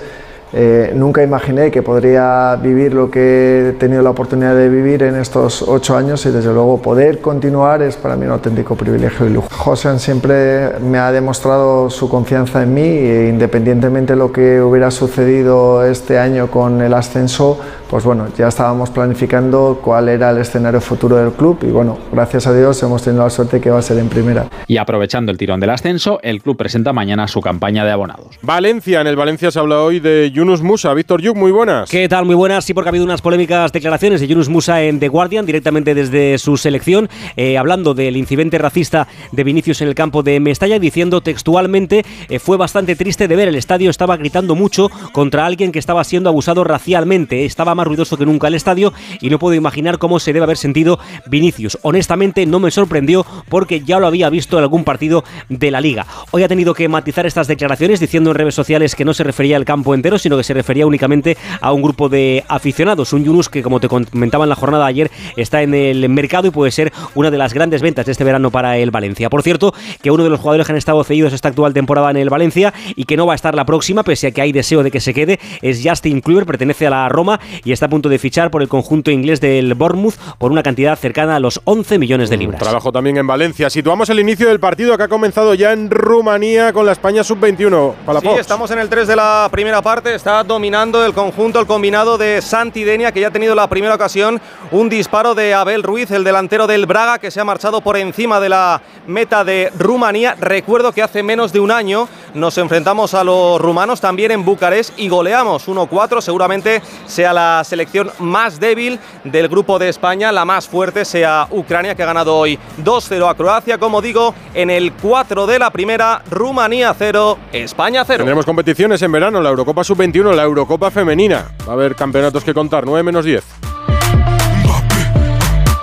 eh, 0.56 0.92
nunca 0.96 1.24
imaginé 1.24 1.72
que 1.72 1.82
podría 1.82 2.56
vivir 2.62 2.94
lo 2.94 3.10
que 3.10 3.70
he 3.70 3.72
tenido 3.74 4.04
la 4.04 4.12
oportunidad 4.12 4.56
de 4.56 4.70
vivir 4.70 5.02
en 5.02 5.16
estos 5.16 5.64
ocho 5.64 5.98
años 5.98 6.24
y 6.28 6.30
desde 6.30 6.54
luego 6.54 6.80
poder 6.80 7.22
continuar 7.22 7.82
es 7.82 7.96
para 7.96 8.16
mí 8.16 8.28
un 8.28 8.34
auténtico 8.34 8.76
privilegio 8.76 9.26
y 9.26 9.30
lujo. 9.32 9.48
José 9.52 9.98
siempre 9.98 10.78
me 10.80 11.00
ha 11.00 11.12
demostrado 11.12 11.90
su 11.90 12.08
confianza 12.08 12.62
en 12.62 12.72
mí 12.72 12.82
e 12.82 13.30
independientemente 13.30 14.14
de 14.14 14.20
lo 14.20 14.32
que 14.32 14.62
hubiera 14.62 14.92
sucedido 14.92 15.84
este 15.84 16.20
año 16.20 16.52
con 16.52 16.82
el 16.84 16.94
ascenso, 16.94 17.58
pues 17.94 18.06
bueno, 18.06 18.26
ya 18.36 18.48
estábamos 18.48 18.90
planificando 18.90 19.80
cuál 19.80 20.10
era 20.10 20.32
el 20.32 20.40
escenario 20.40 20.82
futuro 20.82 21.16
del 21.18 21.32
club 21.32 21.60
y 21.62 21.68
bueno, 21.68 22.00
gracias 22.12 22.48
a 22.48 22.52
Dios 22.52 22.82
hemos 22.82 23.04
tenido 23.04 23.24
la 23.24 23.30
suerte 23.30 23.62
que 23.62 23.70
va 23.70 23.78
a 23.78 23.82
ser 23.84 24.00
en 24.00 24.10
primera. 24.10 24.48
Y 24.66 24.78
aprovechando 24.78 25.32
el 25.32 25.38
tirón 25.38 25.60
del 25.60 25.70
ascenso, 25.70 26.20
el 26.24 26.42
club 26.42 26.58
presenta 26.58 26.92
mañana 26.92 27.28
su 27.28 27.40
campaña 27.40 27.86
de 27.86 27.92
abonados. 27.92 28.40
Valencia, 28.42 29.00
en 29.00 29.06
el 29.06 29.16
Valencia 29.16 29.52
se 29.52 29.60
habla 29.60 29.80
hoy 29.80 30.00
de 30.00 30.32
Yunus 30.32 30.64
Musa. 30.64 30.92
Víctor 30.96 31.22
Yuk, 31.22 31.38
muy 31.38 31.52
buenas. 31.52 31.88
¿Qué 31.88 32.10
tal? 32.10 32.26
Muy 32.26 32.34
buenas. 32.34 32.66
Sí, 32.66 32.74
porque 32.74 32.88
ha 32.88 32.90
habido 32.90 33.06
unas 33.06 33.22
polémicas 33.22 33.72
declaraciones 33.72 34.22
de 34.22 34.28
Yunus 34.28 34.50
Musa 34.50 34.82
en 34.82 35.00
The 35.00 35.10
Guardian, 35.10 35.46
directamente 35.46 35.94
desde 35.94 36.40
su 36.40 36.58
selección, 36.58 37.10
eh, 37.36 37.60
hablando 37.60 37.94
del 37.94 38.18
incidente 38.18 38.58
racista 38.58 39.08
de 39.32 39.44
Vinicius 39.44 39.82
en 39.82 39.88
el 39.88 39.94
campo 39.94 40.24
de 40.24 40.40
Mestalla, 40.40 40.80
diciendo 40.80 41.22
textualmente, 41.22 42.04
eh, 42.28 42.40
fue 42.40 42.58
bastante 42.58 42.96
triste 42.96 43.28
de 43.28 43.36
ver, 43.36 43.50
el 43.50 43.56
estadio 43.56 43.92
estaba 43.92 44.18
gritando 44.18 44.56
mucho 44.56 44.90
contra 45.12 45.46
alguien 45.46 45.72
que 45.72 45.78
estaba 45.78 46.04
siendo 46.04 46.32
abusado 46.32 46.64
racialmente, 46.64 47.46
estaba 47.46 47.76
más 47.76 47.83
ruidoso 47.84 48.18
que 48.18 48.26
nunca 48.26 48.48
el 48.48 48.56
estadio 48.56 48.94
y 49.22 49.30
no 49.30 49.40
puedo 49.40 49.56
imaginar 49.56 49.98
cómo 49.98 50.20
se 50.20 50.34
debe 50.34 50.44
haber 50.44 50.58
sentido 50.58 51.00
Vinicius. 51.28 51.78
Honestamente 51.82 52.46
no 52.46 52.60
me 52.60 52.72
sorprendió 52.72 53.26
porque 53.50 53.82
ya 53.82 54.00
lo 54.00 54.08
había 54.08 54.30
visto 54.30 54.58
en 54.58 54.64
algún 54.64 54.84
partido 54.84 55.24
de 55.50 55.72
la 55.72 55.82
liga. 55.82 56.06
Hoy 56.32 56.44
ha 56.44 56.48
tenido 56.48 56.74
que 56.74 56.88
matizar 56.88 57.26
estas 57.26 57.48
declaraciones 57.48 58.00
diciendo 58.00 58.32
en 58.32 58.36
redes 58.36 58.56
sociales 58.56 58.96
que 58.96 59.06
no 59.06 59.14
se 59.14 59.24
refería 59.24 59.58
al 59.58 59.66
campo 59.66 59.94
entero, 59.94 60.18
sino 60.18 60.38
que 60.38 60.44
se 60.44 60.54
refería 60.54 60.86
únicamente 60.86 61.38
a 61.62 61.72
un 61.72 61.82
grupo 61.82 62.10
de 62.10 62.44
aficionados. 62.48 63.14
Un 63.14 63.24
Yunus 63.24 63.50
que, 63.50 63.64
como 63.64 63.80
te 63.80 63.88
comentaba 63.88 64.46
en 64.46 64.50
la 64.50 64.56
jornada 64.56 64.86
de 64.86 64.90
ayer, 64.90 65.12
está 65.38 65.62
en 65.62 65.74
el 65.74 66.08
mercado 66.10 66.48
y 66.48 66.52
puede 66.52 66.72
ser 66.72 66.92
una 67.16 67.32
de 67.32 67.38
las 67.38 67.54
grandes 67.54 67.82
ventas 67.82 68.06
de 68.06 68.12
este 68.12 68.24
verano 68.24 68.52
para 68.52 68.78
el 68.78 68.92
Valencia. 68.92 69.30
Por 69.30 69.44
cierto, 69.44 69.74
que 70.02 70.12
uno 70.12 70.24
de 70.24 70.30
los 70.30 70.40
jugadores 70.40 70.66
que 70.66 70.74
han 70.74 70.78
estado 70.78 71.04
cedidos 71.04 71.34
esta 71.34 71.50
actual 71.50 71.74
temporada 71.74 72.12
en 72.12 72.18
el 72.18 72.30
Valencia 72.30 72.74
y 72.96 73.06
que 73.06 73.18
no 73.18 73.26
va 73.26 73.34
a 73.34 73.36
estar 73.36 73.56
la 73.56 73.66
próxima, 73.66 74.04
pese 74.04 74.28
a 74.28 74.32
que 74.32 74.42
hay 74.42 74.52
deseo 74.52 74.84
de 74.84 74.92
que 74.92 75.00
se 75.00 75.14
quede, 75.14 75.40
es 75.62 75.82
Justin 75.84 76.22
Kluivert, 76.22 76.48
pertenece 76.48 76.88
a 76.88 76.90
la 76.90 77.10
Roma 77.10 77.40
y 77.64 77.73
está 77.74 77.88
a 77.88 77.90
punto 77.90 78.10
de 78.10 78.20
fichar 78.20 78.52
por 78.52 78.62
el 78.62 78.68
conjunto 78.68 79.12
inglés 79.12 79.42
del 79.42 79.74
Bournemouth 79.74 80.16
por 80.38 80.52
una 80.52 80.64
cantidad 80.64 80.98
cercana 80.98 81.36
a 81.36 81.40
los 81.40 81.62
11 81.64 82.00
millones 82.00 82.30
de 82.30 82.38
libras. 82.38 82.62
Trabajo 82.62 82.92
también 82.92 83.18
en 83.18 83.28
Valencia. 83.28 83.70
Situamos 83.70 84.10
el 84.10 84.20
inicio 84.20 84.48
del 84.48 84.60
partido 84.60 84.96
que 84.98 85.04
ha 85.04 85.08
comenzado 85.08 85.54
ya 85.54 85.74
en 85.74 85.90
Rumanía 85.90 86.74
con 86.74 86.86
la 86.86 86.92
España 86.92 87.24
sub-21. 87.24 87.94
Sí, 88.22 88.28
estamos 88.40 88.72
en 88.72 88.80
el 88.80 88.90
3 88.90 89.08
de 89.08 89.16
la 89.16 89.48
primera 89.52 89.82
parte. 89.82 90.14
Está 90.16 90.44
dominando 90.44 91.06
el 91.06 91.14
conjunto, 91.14 91.60
el 91.60 91.66
combinado 91.66 92.18
de 92.18 92.42
Santidenia, 92.42 93.12
que 93.12 93.22
ya 93.22 93.28
ha 93.28 93.32
tenido 93.32 93.56
la 93.56 93.68
primera 93.68 93.96
ocasión 93.96 94.40
un 94.72 94.90
disparo 94.90 95.36
de 95.36 95.54
Abel 95.54 95.84
Ruiz, 95.84 96.12
el 96.12 96.24
delantero 96.24 96.68
del 96.68 96.86
Braga, 96.86 97.20
que 97.20 97.32
se 97.32 97.40
ha 97.40 97.44
marchado 97.44 97.82
por 97.82 97.98
encima 97.98 98.40
de 98.40 98.50
la 98.50 98.82
meta 99.08 99.44
de 99.44 99.72
Rumanía. 99.78 100.36
Recuerdo 100.40 100.92
que 100.92 101.02
hace 101.02 101.24
menos 101.24 101.52
de 101.52 101.60
un 101.60 101.72
año 101.72 102.08
nos 102.34 102.58
enfrentamos 102.58 103.14
a 103.14 103.24
los 103.24 103.60
rumanos 103.62 104.02
también 104.02 104.32
en 104.32 104.44
Bucarest 104.44 104.98
y 104.98 105.10
goleamos 105.10 105.68
1-4. 105.68 106.22
Seguramente 106.22 106.82
sea 107.06 107.34
la 107.34 107.63
selección 107.64 108.12
más 108.20 108.60
débil 108.60 109.00
del 109.24 109.48
grupo 109.48 109.80
de 109.80 109.90
España, 109.90 110.32
la 110.32 110.46
más 110.46 110.68
fuerte 110.68 111.06
sea 111.06 111.48
Ucrania, 111.52 111.96
que 111.96 112.04
ha 112.04 112.08
ganado 112.08 112.36
hoy 112.36 112.58
2-0 112.84 113.30
a 113.30 113.36
Croacia. 113.36 113.78
Como 113.78 114.02
digo, 114.02 114.34
en 114.54 114.70
el 114.70 114.94
4 114.94 115.46
de 115.48 115.60
la 115.60 115.70
primera, 115.72 116.22
Rumanía 116.30 116.94
0, 116.98 117.38
España 117.52 118.04
0. 118.06 118.18
Tendremos 118.18 118.46
competiciones 118.46 119.02
en 119.02 119.12
verano, 119.12 119.42
la 119.42 119.50
Eurocopa 119.50 119.84
Sub-21, 119.84 120.34
la 120.34 120.44
Eurocopa 120.44 120.92
Femenina. 120.92 121.48
Va 121.68 121.72
a 121.72 121.76
haber 121.76 121.96
campeonatos 121.96 122.44
que 122.44 122.54
contar, 122.54 122.86
9 122.86 123.04
menos 123.04 123.26
10. 123.26 123.44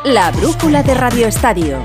La 0.04 0.30
brújula 0.30 0.82
de 0.82 0.94
Radio 0.94 1.26
Estadio. 1.26 1.84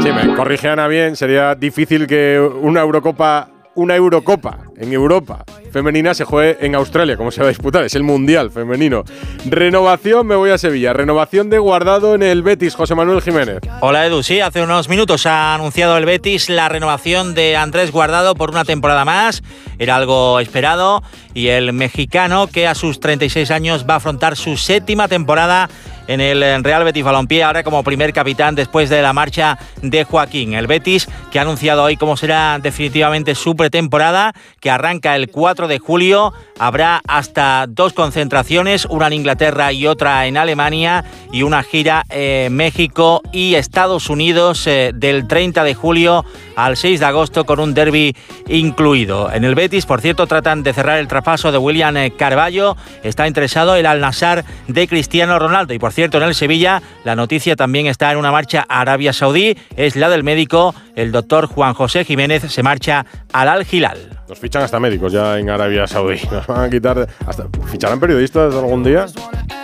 Si 0.00 0.12
me 0.12 0.34
corrige 0.34 0.68
Ana 0.68 0.86
bien, 0.86 1.14
sería 1.14 1.54
difícil 1.54 2.06
que 2.06 2.38
una 2.38 2.80
Eurocopa, 2.80 3.48
una 3.74 3.96
Eurocopa 3.96 4.58
en 4.76 4.92
Europa 4.92 5.44
femenina 5.74 6.14
se 6.14 6.24
juegue 6.24 6.64
en 6.64 6.76
Australia, 6.76 7.16
como 7.16 7.32
se 7.32 7.40
va 7.40 7.46
a 7.46 7.48
disputar, 7.48 7.82
es 7.84 7.96
el 7.96 8.04
Mundial 8.04 8.52
femenino. 8.52 9.02
Renovación, 9.44 10.24
me 10.24 10.36
voy 10.36 10.50
a 10.50 10.58
Sevilla. 10.58 10.92
Renovación 10.92 11.50
de 11.50 11.58
guardado 11.58 12.14
en 12.14 12.22
el 12.22 12.44
Betis, 12.44 12.76
José 12.76 12.94
Manuel 12.94 13.20
Jiménez. 13.20 13.58
Hola 13.80 14.06
Edu, 14.06 14.22
sí, 14.22 14.40
hace 14.40 14.62
unos 14.62 14.88
minutos 14.88 15.26
ha 15.26 15.54
anunciado 15.54 15.96
el 15.96 16.04
Betis 16.04 16.48
la 16.48 16.68
renovación 16.68 17.34
de 17.34 17.56
Andrés 17.56 17.90
Guardado 17.90 18.36
por 18.36 18.50
una 18.50 18.64
temporada 18.64 19.04
más. 19.04 19.42
Era 19.80 19.96
algo 19.96 20.38
esperado 20.38 21.02
y 21.34 21.48
el 21.48 21.72
mexicano 21.72 22.46
que 22.46 22.68
a 22.68 22.76
sus 22.76 23.00
36 23.00 23.50
años 23.50 23.84
va 23.88 23.94
a 23.94 23.96
afrontar 23.96 24.36
su 24.36 24.56
séptima 24.56 25.08
temporada 25.08 25.68
en 26.06 26.20
el 26.20 26.64
Real 26.64 26.84
Betis 26.84 27.04
Balompié, 27.04 27.42
ahora 27.42 27.62
como 27.62 27.82
primer 27.82 28.12
capitán 28.12 28.54
después 28.54 28.90
de 28.90 29.02
la 29.02 29.12
marcha 29.12 29.58
de 29.82 30.04
Joaquín. 30.04 30.54
El 30.54 30.66
Betis 30.66 31.08
que 31.30 31.38
ha 31.38 31.42
anunciado 31.42 31.82
hoy 31.82 31.96
cómo 31.96 32.16
será 32.16 32.58
definitivamente 32.62 33.34
su 33.34 33.56
pretemporada, 33.56 34.34
que 34.60 34.70
arranca 34.70 35.16
el 35.16 35.30
4 35.30 35.68
de 35.68 35.78
julio. 35.78 36.32
Habrá 36.58 37.00
hasta 37.08 37.66
dos 37.68 37.92
concentraciones, 37.92 38.84
una 38.84 39.08
en 39.08 39.14
Inglaterra 39.14 39.72
y 39.72 39.86
otra 39.86 40.26
en 40.26 40.36
Alemania, 40.36 41.04
y 41.32 41.42
una 41.42 41.62
gira 41.62 42.04
en 42.10 42.54
México 42.54 43.22
y 43.32 43.54
Estados 43.56 44.10
Unidos 44.10 44.66
eh, 44.66 44.92
del 44.94 45.26
30 45.26 45.64
de 45.64 45.74
julio 45.74 46.24
al 46.56 46.76
6 46.76 47.00
de 47.00 47.06
agosto 47.06 47.44
con 47.44 47.58
un 47.58 47.74
derby 47.74 48.14
incluido. 48.48 49.32
En 49.32 49.44
el 49.44 49.54
Betis, 49.54 49.86
por 49.86 50.00
cierto, 50.00 50.26
tratan 50.26 50.62
de 50.62 50.72
cerrar 50.72 50.98
el 50.98 51.08
traspaso 51.08 51.50
de 51.50 51.58
William 51.58 51.96
eh, 51.96 52.12
Carballo. 52.16 52.76
Está 53.02 53.26
interesado 53.26 53.74
el 53.74 53.86
Al-Nassr 53.86 54.44
de 54.68 54.88
Cristiano 54.88 55.38
Ronaldo. 55.38 55.74
Y 55.74 55.78
por 55.78 55.92
cierto, 55.94 56.18
en 56.18 56.24
el 56.24 56.34
Sevilla, 56.34 56.82
la 57.04 57.16
noticia 57.16 57.56
también 57.56 57.86
está 57.86 58.12
en 58.12 58.18
una 58.18 58.32
marcha 58.32 58.64
a 58.68 58.80
Arabia 58.80 59.12
Saudí. 59.12 59.56
Es 59.76 59.96
la 59.96 60.08
del 60.08 60.24
médico, 60.24 60.74
el 60.96 61.12
doctor 61.12 61.46
Juan 61.46 61.74
José 61.74 62.04
Jiménez, 62.04 62.42
se 62.42 62.62
marcha 62.62 63.06
al 63.32 63.48
Al-Hilal. 63.48 64.20
Nos 64.28 64.38
fichan 64.38 64.62
hasta 64.62 64.80
médicos 64.80 65.12
ya 65.12 65.38
en 65.38 65.50
Arabia 65.50 65.86
Saudí. 65.86 66.20
Nos 66.30 66.46
van 66.46 66.64
a 66.64 66.70
quitar. 66.70 67.06
Hasta, 67.26 67.46
¿Ficharán 67.70 68.00
periodistas 68.00 68.54
algún 68.54 68.82
día 68.82 69.06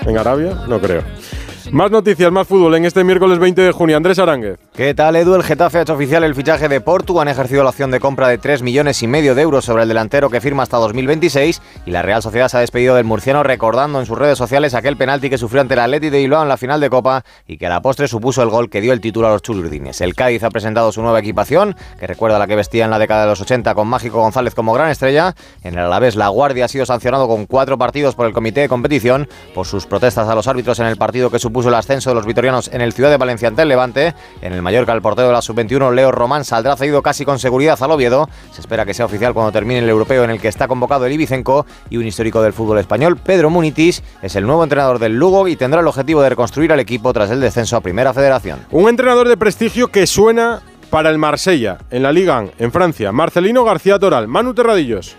en 0.07 0.19
Arabia? 0.19 0.55
No 0.69 0.81
creo. 0.81 1.03
Más 1.73 1.93
noticias, 1.93 2.33
más 2.33 2.49
fútbol 2.49 2.75
en 2.75 2.85
este 2.85 3.05
miércoles 3.05 3.39
20 3.39 3.63
de 3.63 3.71
junio. 3.71 3.97
Andrés 3.97 4.19
Aránguez. 4.19 4.59
¿Qué 4.75 4.93
tal, 4.93 5.15
Edu? 5.15 5.37
El 5.37 5.45
Getafe 5.45 5.79
ha 5.79 5.83
hecho 5.83 5.95
oficial 5.95 6.25
el 6.25 6.35
fichaje 6.35 6.69
de 6.69 6.81
Portu. 6.81 7.21
Han 7.21 7.29
ejercido 7.29 7.63
la 7.63 7.71
opción 7.71 7.93
de 7.93 8.01
compra 8.01 8.27
de 8.27 8.39
3 8.39 8.63
millones 8.63 9.05
y 9.05 9.07
medio 9.07 9.37
de 9.37 9.43
euros 9.43 9.67
sobre 9.67 9.85
el 9.85 9.89
delantero 9.89 10.31
que 10.31 10.41
firma 10.41 10.65
hasta 10.65 10.79
2026. 10.79 11.63
Y 11.87 11.93
la 11.93 12.03
Real 12.03 12.23
Sociedad 12.23 12.49
se 12.49 12.57
ha 12.57 12.61
despedido 12.61 12.97
del 12.97 13.05
murciano 13.05 13.45
recordando 13.45 14.01
en 14.01 14.07
sus 14.07 14.19
redes 14.19 14.37
sociales 14.37 14.75
aquel 14.75 14.97
penalti 14.97 15.31
que 15.31 15.39
sufrió 15.39 15.61
ante 15.61 15.75
el 15.75 15.81
Atleti 15.81 16.11
de 16.11 16.19
Bilbao 16.19 16.43
en 16.43 16.49
la 16.49 16.57
final 16.57 16.81
de 16.81 16.91
Copa 16.91 17.25
y 17.47 17.57
que 17.57 17.67
a 17.67 17.69
la 17.69 17.81
postre 17.83 18.09
supuso 18.09 18.43
el 18.43 18.49
gol 18.49 18.69
que 18.69 18.81
dio 18.81 18.93
el 18.93 19.01
título 19.01 19.29
a 19.29 19.31
los 19.31 19.43
chulurdines. 19.43 20.01
El 20.01 20.17
Cádiz 20.17 20.43
ha 20.43 20.51
presentado 20.51 20.91
su 20.91 21.03
nueva 21.03 21.21
equipación, 21.21 21.77
que 22.01 22.07
recuerda 22.09 22.37
a 22.37 22.41
la 22.41 22.49
que 22.49 22.57
vestía 22.57 22.85
en 22.85 22.91
la 22.91 22.99
década 22.99 23.23
de 23.23 23.29
los 23.29 23.41
80 23.41 23.77
con 23.77 23.87
Mágico 23.87 24.21
González 24.21 24.57
como 24.57 24.73
gran 24.73 24.91
estrella. 24.91 25.37
En 25.63 25.75
el 25.75 25.85
Alavés, 25.85 26.17
la 26.17 26.29
Guardia 26.29 26.65
ha 26.65 26.69
sido 26.69 26.85
sancionado 26.85 27.29
con 27.29 27.47
cuatro 27.47 27.79
partidos 27.79 28.17
por 28.17 28.27
el 28.27 28.33
comité 28.33 28.63
de 28.63 28.69
competición 28.69 29.29
por 29.55 29.67
sus 29.67 29.87
protestas 29.87 30.29
a 30.29 30.35
los 30.35 30.49
árbitros 30.49 30.81
en 30.81 30.87
el 30.87 30.97
partido 30.97 31.31
que 31.31 31.39
supuso 31.39 31.60
el 31.69 31.75
ascenso 31.75 32.11
de 32.11 32.15
los 32.15 32.27
vitorianos 32.27 32.71
en 32.73 32.81
el 32.81 32.93
Ciudad 32.93 33.11
de 33.11 33.17
Valencia 33.17 33.49
ante 33.49 33.63
el 33.63 33.69
Levante. 33.69 34.15
En 34.43 34.53
el 34.53 34.63
Mallorca, 34.63 34.93
el 34.93 35.03
portero 35.03 35.29
de 35.29 35.35
la 35.35 35.43
sub-21, 35.43 35.95
Leo 35.95 36.13
Román, 36.13 36.45
saldrá 36.45 36.77
cedido 36.77 37.03
casi 37.03 37.25
con 37.25 37.39
seguridad 37.39 37.79
al 37.83 37.91
Oviedo. 37.91 38.29
Se 38.53 38.61
espera 38.61 38.85
que 38.87 38.95
sea 38.95 39.07
oficial 39.07 39.35
cuando 39.35 39.53
termine 39.53 39.81
el 39.81 39.89
europeo 39.89 40.25
en 40.25 40.31
el 40.31 40.41
que 40.41 40.49
está 40.49 40.69
convocado 40.69 41.07
el 41.07 41.13
Ibicenco 41.13 41.67
y 41.89 41.97
un 41.97 42.07
histórico 42.07 42.43
del 42.43 42.53
fútbol 42.53 42.79
español, 42.79 43.17
Pedro 43.17 43.51
Munitis, 43.51 44.03
es 44.23 44.37
el 44.37 44.47
nuevo 44.47 44.63
entrenador 44.63 44.99
del 44.99 45.17
Lugo 45.17 45.49
y 45.49 45.57
tendrá 45.57 45.81
el 45.81 45.87
objetivo 45.87 46.23
de 46.23 46.31
reconstruir 46.31 46.73
al 46.73 46.81
equipo 46.81 47.13
tras 47.13 47.31
el 47.31 47.41
descenso 47.41 47.77
a 47.77 47.81
Primera 47.81 48.13
Federación. 48.13 48.61
Un 48.71 48.89
entrenador 48.89 49.29
de 49.29 49.37
prestigio 49.37 49.89
que 49.89 50.07
suena 50.07 50.63
para 50.91 51.11
el 51.11 51.19
Marsella, 51.19 51.79
en 51.91 52.03
la 52.03 52.13
Liga 52.13 52.45
en 52.59 52.73
Francia. 52.73 53.13
Marcelino 53.13 53.65
García 53.65 53.99
Toral, 53.99 54.27
Manu 54.27 54.55
Terradillos. 54.55 55.17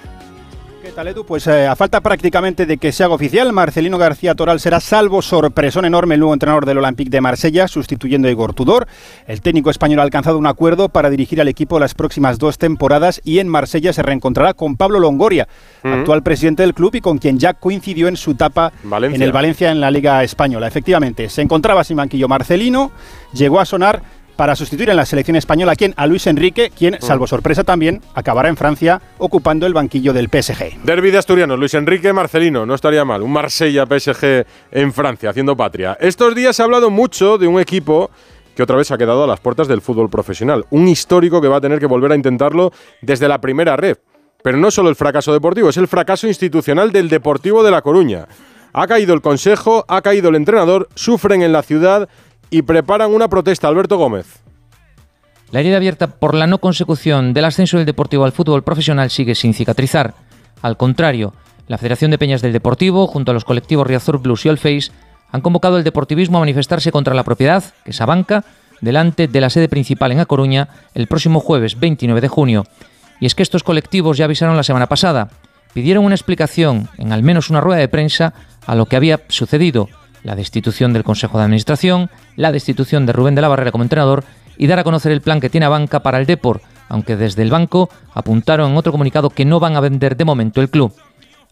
¿Qué 0.91 0.95
tal, 0.95 1.07
Edu? 1.07 1.23
Pues 1.23 1.47
eh, 1.47 1.67
a 1.67 1.77
falta 1.77 2.01
prácticamente 2.01 2.65
de 2.65 2.77
que 2.77 2.91
se 2.91 3.05
haga 3.05 3.13
oficial, 3.13 3.53
Marcelino 3.53 3.97
García 3.97 4.35
Toral 4.35 4.59
será 4.59 4.81
salvo 4.81 5.21
sorpresón 5.21 5.85
enorme 5.85 6.15
el 6.15 6.19
nuevo 6.19 6.33
entrenador 6.33 6.65
del 6.65 6.79
Olympique 6.79 7.09
de 7.09 7.21
Marsella, 7.21 7.69
sustituyendo 7.69 8.27
a 8.27 8.31
Igor 8.31 8.53
Tudor. 8.53 8.87
El 9.25 9.39
técnico 9.39 9.69
español 9.69 10.01
ha 10.01 10.03
alcanzado 10.03 10.37
un 10.37 10.47
acuerdo 10.47 10.89
para 10.89 11.09
dirigir 11.09 11.39
al 11.39 11.47
equipo 11.47 11.79
las 11.79 11.93
próximas 11.93 12.39
dos 12.39 12.57
temporadas 12.57 13.21
y 13.23 13.39
en 13.39 13.47
Marsella 13.47 13.93
se 13.93 14.03
reencontrará 14.03 14.53
con 14.53 14.75
Pablo 14.75 14.99
Longoria, 14.99 15.47
actual 15.81 16.23
presidente 16.23 16.63
del 16.63 16.73
club 16.73 16.93
y 16.95 16.99
con 16.99 17.19
quien 17.19 17.39
ya 17.39 17.53
coincidió 17.53 18.09
en 18.09 18.17
su 18.17 18.31
etapa 18.31 18.73
Valencia. 18.83 19.15
en 19.15 19.21
el 19.21 19.31
Valencia 19.31 19.71
en 19.71 19.79
la 19.79 19.91
Liga 19.91 20.21
Española. 20.25 20.67
Efectivamente, 20.67 21.29
se 21.29 21.41
encontraba 21.41 21.85
sin 21.85 21.95
banquillo 21.95 22.27
Marcelino, 22.27 22.91
llegó 23.31 23.61
a 23.61 23.65
sonar 23.65 24.03
para 24.41 24.55
sustituir 24.55 24.89
en 24.89 24.95
la 24.95 25.05
selección 25.05 25.35
española 25.35 25.75
a 25.97 26.07
Luis 26.07 26.25
Enrique, 26.25 26.71
quien, 26.75 26.95
Mm. 26.95 27.05
salvo 27.05 27.27
sorpresa 27.27 27.63
también, 27.63 28.01
acabará 28.15 28.49
en 28.49 28.57
Francia 28.57 28.99
ocupando 29.19 29.67
el 29.67 29.73
banquillo 29.75 30.13
del 30.13 30.29
PSG. 30.29 30.79
Derby 30.83 31.11
de 31.11 31.19
Asturianos, 31.19 31.59
Luis 31.59 31.75
Enrique 31.75 32.11
Marcelino, 32.11 32.65
no 32.65 32.73
estaría 32.73 33.05
mal. 33.05 33.21
Un 33.21 33.31
Marsella 33.33 33.85
PSG 33.85 34.47
en 34.71 34.93
Francia, 34.93 35.29
haciendo 35.29 35.55
patria. 35.55 35.95
Estos 36.01 36.33
días 36.33 36.55
se 36.55 36.63
ha 36.63 36.65
hablado 36.65 36.89
mucho 36.89 37.37
de 37.37 37.45
un 37.45 37.59
equipo 37.59 38.09
que 38.55 38.63
otra 38.63 38.77
vez 38.77 38.89
ha 38.89 38.97
quedado 38.97 39.25
a 39.25 39.27
las 39.27 39.39
puertas 39.39 39.67
del 39.67 39.79
fútbol 39.81 40.09
profesional. 40.09 40.65
Un 40.71 40.87
histórico 40.87 41.39
que 41.39 41.47
va 41.47 41.57
a 41.57 41.61
tener 41.61 41.77
que 41.77 41.85
volver 41.85 42.11
a 42.11 42.15
intentarlo 42.15 42.73
desde 43.03 43.27
la 43.27 43.39
primera 43.39 43.77
red. 43.77 43.97
Pero 44.41 44.57
no 44.57 44.71
solo 44.71 44.89
el 44.89 44.95
fracaso 44.95 45.33
deportivo, 45.33 45.69
es 45.69 45.77
el 45.77 45.87
fracaso 45.87 46.25
institucional 46.27 46.91
del 46.91 47.09
Deportivo 47.09 47.61
de 47.61 47.69
La 47.69 47.83
Coruña. 47.83 48.25
Ha 48.73 48.87
caído 48.87 49.13
el 49.13 49.21
consejo, 49.21 49.85
ha 49.87 50.01
caído 50.01 50.29
el 50.29 50.35
entrenador, 50.35 50.89
sufren 50.95 51.43
en 51.43 51.51
la 51.51 51.61
ciudad 51.61 52.09
y 52.51 52.61
preparan 52.61 53.11
una 53.11 53.29
protesta. 53.29 53.67
Alberto 53.67 53.97
Gómez. 53.97 54.43
La 55.51 55.61
herida 55.61 55.77
abierta 55.77 56.07
por 56.07 56.35
la 56.35 56.47
no 56.47 56.59
consecución 56.59 57.33
del 57.33 57.45
ascenso 57.45 57.77
del 57.77 57.85
Deportivo 57.85 58.25
al 58.25 58.31
fútbol 58.31 58.63
profesional 58.63 59.09
sigue 59.09 59.33
sin 59.33 59.53
cicatrizar. 59.53 60.13
Al 60.61 60.77
contrario, 60.77 61.33
la 61.67 61.77
Federación 61.77 62.11
de 62.11 62.17
Peñas 62.17 62.41
del 62.41 62.53
Deportivo, 62.53 63.07
junto 63.07 63.31
a 63.31 63.33
los 63.33 63.45
colectivos 63.45 63.87
Riazor 63.87 64.19
Blues 64.19 64.45
y 64.45 64.49
All 64.49 64.57
Face, 64.57 64.91
han 65.31 65.41
convocado 65.41 65.77
al 65.77 65.83
deportivismo 65.83 66.37
a 66.37 66.41
manifestarse 66.41 66.91
contra 66.91 67.15
la 67.15 67.23
propiedad, 67.23 67.63
que 67.83 67.91
es 67.91 68.01
Abanca, 68.01 68.43
delante 68.81 69.27
de 69.27 69.41
la 69.41 69.49
sede 69.49 69.69
principal 69.69 70.11
en 70.11 70.19
A 70.19 70.25
Coruña 70.25 70.67
el 70.93 71.07
próximo 71.07 71.39
jueves 71.39 71.79
29 71.79 72.21
de 72.21 72.27
junio. 72.27 72.65
Y 73.19 73.25
es 73.25 73.35
que 73.35 73.43
estos 73.43 73.63
colectivos 73.63 74.17
ya 74.17 74.25
avisaron 74.25 74.57
la 74.57 74.63
semana 74.63 74.87
pasada, 74.87 75.29
pidieron 75.73 76.03
una 76.03 76.15
explicación 76.15 76.89
en 76.97 77.13
al 77.13 77.23
menos 77.23 77.49
una 77.49 77.61
rueda 77.61 77.79
de 77.79 77.87
prensa 77.87 78.33
a 78.65 78.75
lo 78.75 78.85
que 78.87 78.95
había 78.95 79.21
sucedido, 79.29 79.89
la 80.23 80.35
destitución 80.35 80.93
del 80.93 81.03
Consejo 81.03 81.37
de 81.37 81.45
Administración, 81.45 82.09
la 82.35 82.51
destitución 82.51 83.05
de 83.05 83.13
Rubén 83.13 83.35
de 83.35 83.41
la 83.41 83.47
Barrera 83.47 83.71
como 83.71 83.83
entrenador 83.83 84.23
y 84.57 84.67
dar 84.67 84.79
a 84.79 84.83
conocer 84.83 85.11
el 85.11 85.21
plan 85.21 85.39
que 85.39 85.49
tiene 85.49 85.67
Banca 85.67 86.01
para 86.03 86.19
el 86.19 86.25
Depor, 86.25 86.61
aunque 86.89 87.15
desde 87.15 87.41
el 87.41 87.49
banco 87.49 87.89
apuntaron 88.13 88.71
en 88.71 88.77
otro 88.77 88.91
comunicado 88.91 89.29
que 89.29 89.45
no 89.45 89.59
van 89.59 89.75
a 89.75 89.79
vender 89.79 90.17
de 90.17 90.25
momento 90.25 90.61
el 90.61 90.69
club. 90.69 90.93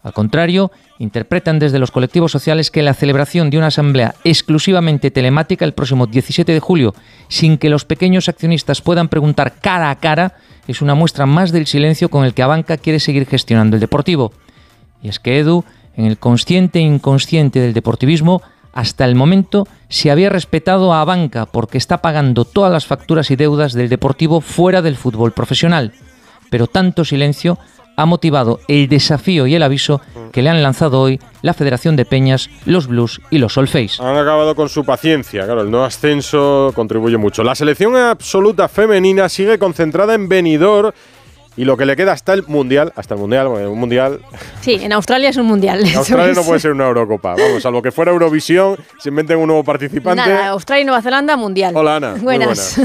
Al 0.02 0.12
contrario, 0.14 0.70
interpretan 0.98 1.58
desde 1.58 1.78
los 1.78 1.90
colectivos 1.90 2.32
sociales 2.32 2.70
que 2.70 2.82
la 2.82 2.94
celebración 2.94 3.50
de 3.50 3.58
una 3.58 3.66
asamblea 3.66 4.14
exclusivamente 4.24 5.10
telemática 5.10 5.64
el 5.64 5.74
próximo 5.74 6.06
17 6.06 6.52
de 6.52 6.60
julio, 6.60 6.94
sin 7.28 7.58
que 7.58 7.68
los 7.68 7.84
pequeños 7.84 8.28
accionistas 8.28 8.80
puedan 8.80 9.08
preguntar 9.08 9.54
cara 9.60 9.90
a 9.90 9.96
cara, 9.96 10.36
es 10.66 10.80
una 10.80 10.94
muestra 10.94 11.26
más 11.26 11.52
del 11.52 11.66
silencio 11.66 12.08
con 12.08 12.24
el 12.24 12.32
que 12.32 12.42
Abanca 12.42 12.78
quiere 12.78 13.00
seguir 13.00 13.26
gestionando 13.26 13.76
el 13.76 13.80
deportivo. 13.80 14.32
Y 15.02 15.08
es 15.08 15.18
que 15.18 15.38
Edu, 15.38 15.64
en 15.96 16.06
el 16.06 16.16
consciente 16.16 16.78
e 16.78 16.82
inconsciente 16.82 17.60
del 17.60 17.74
deportivismo, 17.74 18.42
hasta 18.72 19.04
el 19.04 19.14
momento 19.14 19.66
se 19.88 20.10
había 20.10 20.28
respetado 20.28 20.92
a 20.92 21.00
Abanca 21.00 21.46
porque 21.46 21.78
está 21.78 21.98
pagando 21.98 22.44
todas 22.44 22.72
las 22.72 22.86
facturas 22.86 23.30
y 23.30 23.36
deudas 23.36 23.72
del 23.72 23.88
deportivo 23.88 24.40
fuera 24.40 24.82
del 24.82 24.96
fútbol 24.96 25.32
profesional. 25.32 25.92
Pero 26.50 26.66
tanto 26.66 27.04
silencio 27.04 27.58
ha 27.96 28.06
motivado 28.06 28.60
el 28.68 28.88
desafío 28.88 29.46
y 29.46 29.54
el 29.54 29.62
aviso 29.62 30.00
que 30.32 30.42
le 30.42 30.48
han 30.48 30.62
lanzado 30.62 31.00
hoy 31.00 31.20
la 31.42 31.54
Federación 31.54 31.96
de 31.96 32.06
Peñas, 32.06 32.48
los 32.64 32.86
Blues 32.86 33.20
y 33.30 33.38
los 33.38 33.54
Solface. 33.54 34.02
Han 34.02 34.16
acabado 34.16 34.54
con 34.54 34.68
su 34.68 34.84
paciencia, 34.84 35.44
claro, 35.44 35.62
el 35.62 35.70
no 35.70 35.84
ascenso 35.84 36.72
contribuye 36.74 37.18
mucho. 37.18 37.44
La 37.44 37.54
selección 37.54 37.96
absoluta 37.96 38.68
femenina 38.68 39.28
sigue 39.28 39.58
concentrada 39.58 40.14
en 40.14 40.28
Benidorm 40.28 40.92
y 41.60 41.64
lo 41.66 41.76
que 41.76 41.84
le 41.84 41.94
queda 41.94 42.12
hasta 42.12 42.32
el 42.32 42.44
Mundial, 42.46 42.90
hasta 42.96 43.12
el 43.12 43.20
Mundial, 43.20 43.48
un 43.48 43.78
Mundial... 43.78 44.20
Sí, 44.62 44.78
en 44.80 44.94
Australia 44.94 45.28
es 45.28 45.36
un 45.36 45.44
Mundial. 45.44 45.86
En 45.86 45.94
Australia 45.94 46.32
no 46.32 46.42
puede 46.42 46.58
ser 46.58 46.72
una 46.72 46.86
Eurocopa, 46.86 47.34
vamos, 47.34 47.62
salvo 47.62 47.82
que 47.82 47.92
fuera 47.92 48.12
Eurovisión, 48.12 48.78
se 48.98 49.10
inventen 49.10 49.36
un 49.36 49.48
nuevo 49.48 49.62
participante. 49.62 50.22
Nada, 50.22 50.48
Australia 50.48 50.82
y 50.82 50.86
Nueva 50.86 51.02
Zelanda, 51.02 51.36
Mundial. 51.36 51.76
Hola 51.76 51.96
Ana. 51.96 52.14
Buenas. 52.14 52.80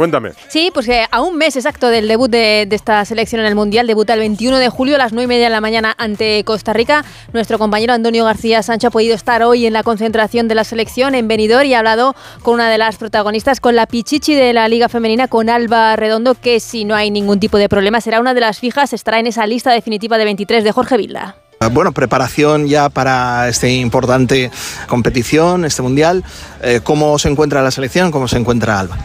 Cuéntame. 0.00 0.30
Sí, 0.48 0.70
pues 0.72 0.86
que 0.86 1.04
a 1.10 1.20
un 1.20 1.36
mes 1.36 1.56
exacto 1.56 1.88
del 1.88 2.08
debut 2.08 2.30
de, 2.30 2.66
esta 2.70 3.04
selección 3.04 3.42
en 3.42 3.46
el 3.46 3.54
Mundial, 3.54 3.86
debuta 3.86 4.14
el 4.14 4.20
21 4.20 4.56
de 4.56 4.70
julio 4.70 4.94
a 4.94 4.98
las 4.98 5.12
9 5.12 5.24
y 5.24 5.26
media 5.26 5.44
de 5.44 5.50
la 5.50 5.60
mañana 5.60 5.94
ante 5.98 6.42
Costa 6.44 6.72
Rica. 6.72 7.04
Nuestro 7.34 7.58
compañero 7.58 7.92
Antonio 7.92 8.24
García 8.24 8.62
Sancho 8.62 8.88
ha 8.88 8.90
podido 8.90 9.14
estar 9.14 9.42
hoy 9.42 9.66
en 9.66 9.74
la 9.74 9.82
concentración 9.82 10.48
de 10.48 10.54
la 10.54 10.64
selección 10.64 11.14
en 11.14 11.28
Benidorm 11.28 11.66
y 11.66 11.74
ha 11.74 11.80
hablado 11.80 12.14
con 12.40 12.54
una 12.54 12.70
de 12.70 12.78
las 12.78 12.96
protagonistas, 12.96 13.60
con 13.60 13.76
la 13.76 13.84
Pichichi 13.84 14.34
de 14.34 14.54
la 14.54 14.68
Liga 14.68 14.88
Femenina, 14.88 15.28
con 15.28 15.50
Alba 15.50 15.94
Redondo, 15.96 16.34
que 16.34 16.60
si 16.60 16.86
no 16.86 16.94
hay 16.94 17.10
ningún 17.10 17.38
tipo 17.38 17.58
de 17.58 17.68
problema 17.68 18.00
será 18.00 18.20
una 18.20 18.32
de 18.32 18.40
las 18.40 18.58
fijas, 18.58 18.94
estará 18.94 19.18
en 19.18 19.26
esa 19.26 19.46
lista 19.46 19.70
definitiva 19.70 20.16
de 20.16 20.24
23 20.24 20.64
de 20.64 20.72
Jorge 20.72 20.96
Vilda. 20.96 21.36
Bueno, 21.72 21.92
preparación 21.92 22.68
ya 22.68 22.88
para 22.88 23.46
esta 23.50 23.68
importante 23.68 24.50
competición, 24.88 25.66
este 25.66 25.82
mundial. 25.82 26.24
Eh, 26.62 26.80
¿Cómo 26.82 27.18
se 27.18 27.28
encuentra 27.28 27.60
la 27.60 27.70
selección? 27.70 28.10
¿Cómo 28.10 28.28
se 28.28 28.38
encuentra 28.38 28.80
Alba? 28.80 28.96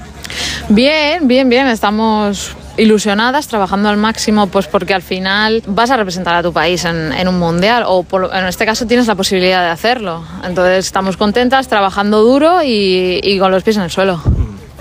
Bien, 0.70 1.28
bien, 1.28 1.50
bien. 1.50 1.68
Estamos 1.68 2.56
ilusionadas, 2.78 3.50
trabajando 3.50 3.90
al 3.90 3.98
máximo, 3.98 4.48
pues 4.48 4.68
porque 4.68 4.94
al 4.94 5.02
final 5.02 5.64
vas 5.68 5.92
a 5.92 5.98
representar 5.98 6.34
a 6.34 6.44
tu 6.44 6.54
país 6.54 6.86
en, 6.86 7.28
un 7.28 7.38
mundial 7.40 7.84
o 7.88 8.06
en 8.34 8.46
este 8.46 8.66
caso 8.66 8.88
tienes 8.88 9.08
la 9.08 9.16
posibilidad 9.16 9.62
de 9.62 9.72
hacerlo. 9.72 10.24
Entonces 10.46 10.86
estamos 10.86 11.18
contentas, 11.18 11.68
trabajando 11.68 12.24
duro 12.24 12.62
y, 12.64 13.38
con 13.38 13.52
los 13.52 13.64
pies 13.64 13.76
en 13.76 13.84
el 13.84 13.92
suelo. 13.92 14.22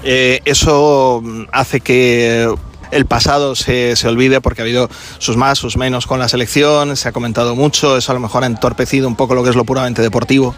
Eh, 0.05 0.39
eso 0.45 1.25
hace 1.51 1.81
que 1.81 2.55
el 2.95 3.07
pasado 3.07 3.55
se, 3.55 3.97
se, 3.97 4.09
olvide 4.09 4.41
porque 4.41 4.63
ha 4.63 4.65
habido 4.65 4.89
sus 5.19 5.37
más, 5.37 5.59
sus 5.59 5.77
menos 5.77 6.07
con 6.07 6.19
la 6.19 6.29
selección, 6.29 6.97
se 6.97 7.09
ha 7.09 7.13
comentado 7.13 7.55
mucho, 7.55 7.97
eso 7.97 8.13
a 8.13 8.15
lo 8.15 8.21
mejor 8.21 8.45
ha 8.45 8.47
entorpecido 8.47 9.09
un 9.09 9.17
poco 9.17 9.35
lo 9.35 9.43
que 9.43 9.51
es 9.51 9.57
lo 9.57 9.65
puramente 9.65 10.03
deportivo. 10.03 10.55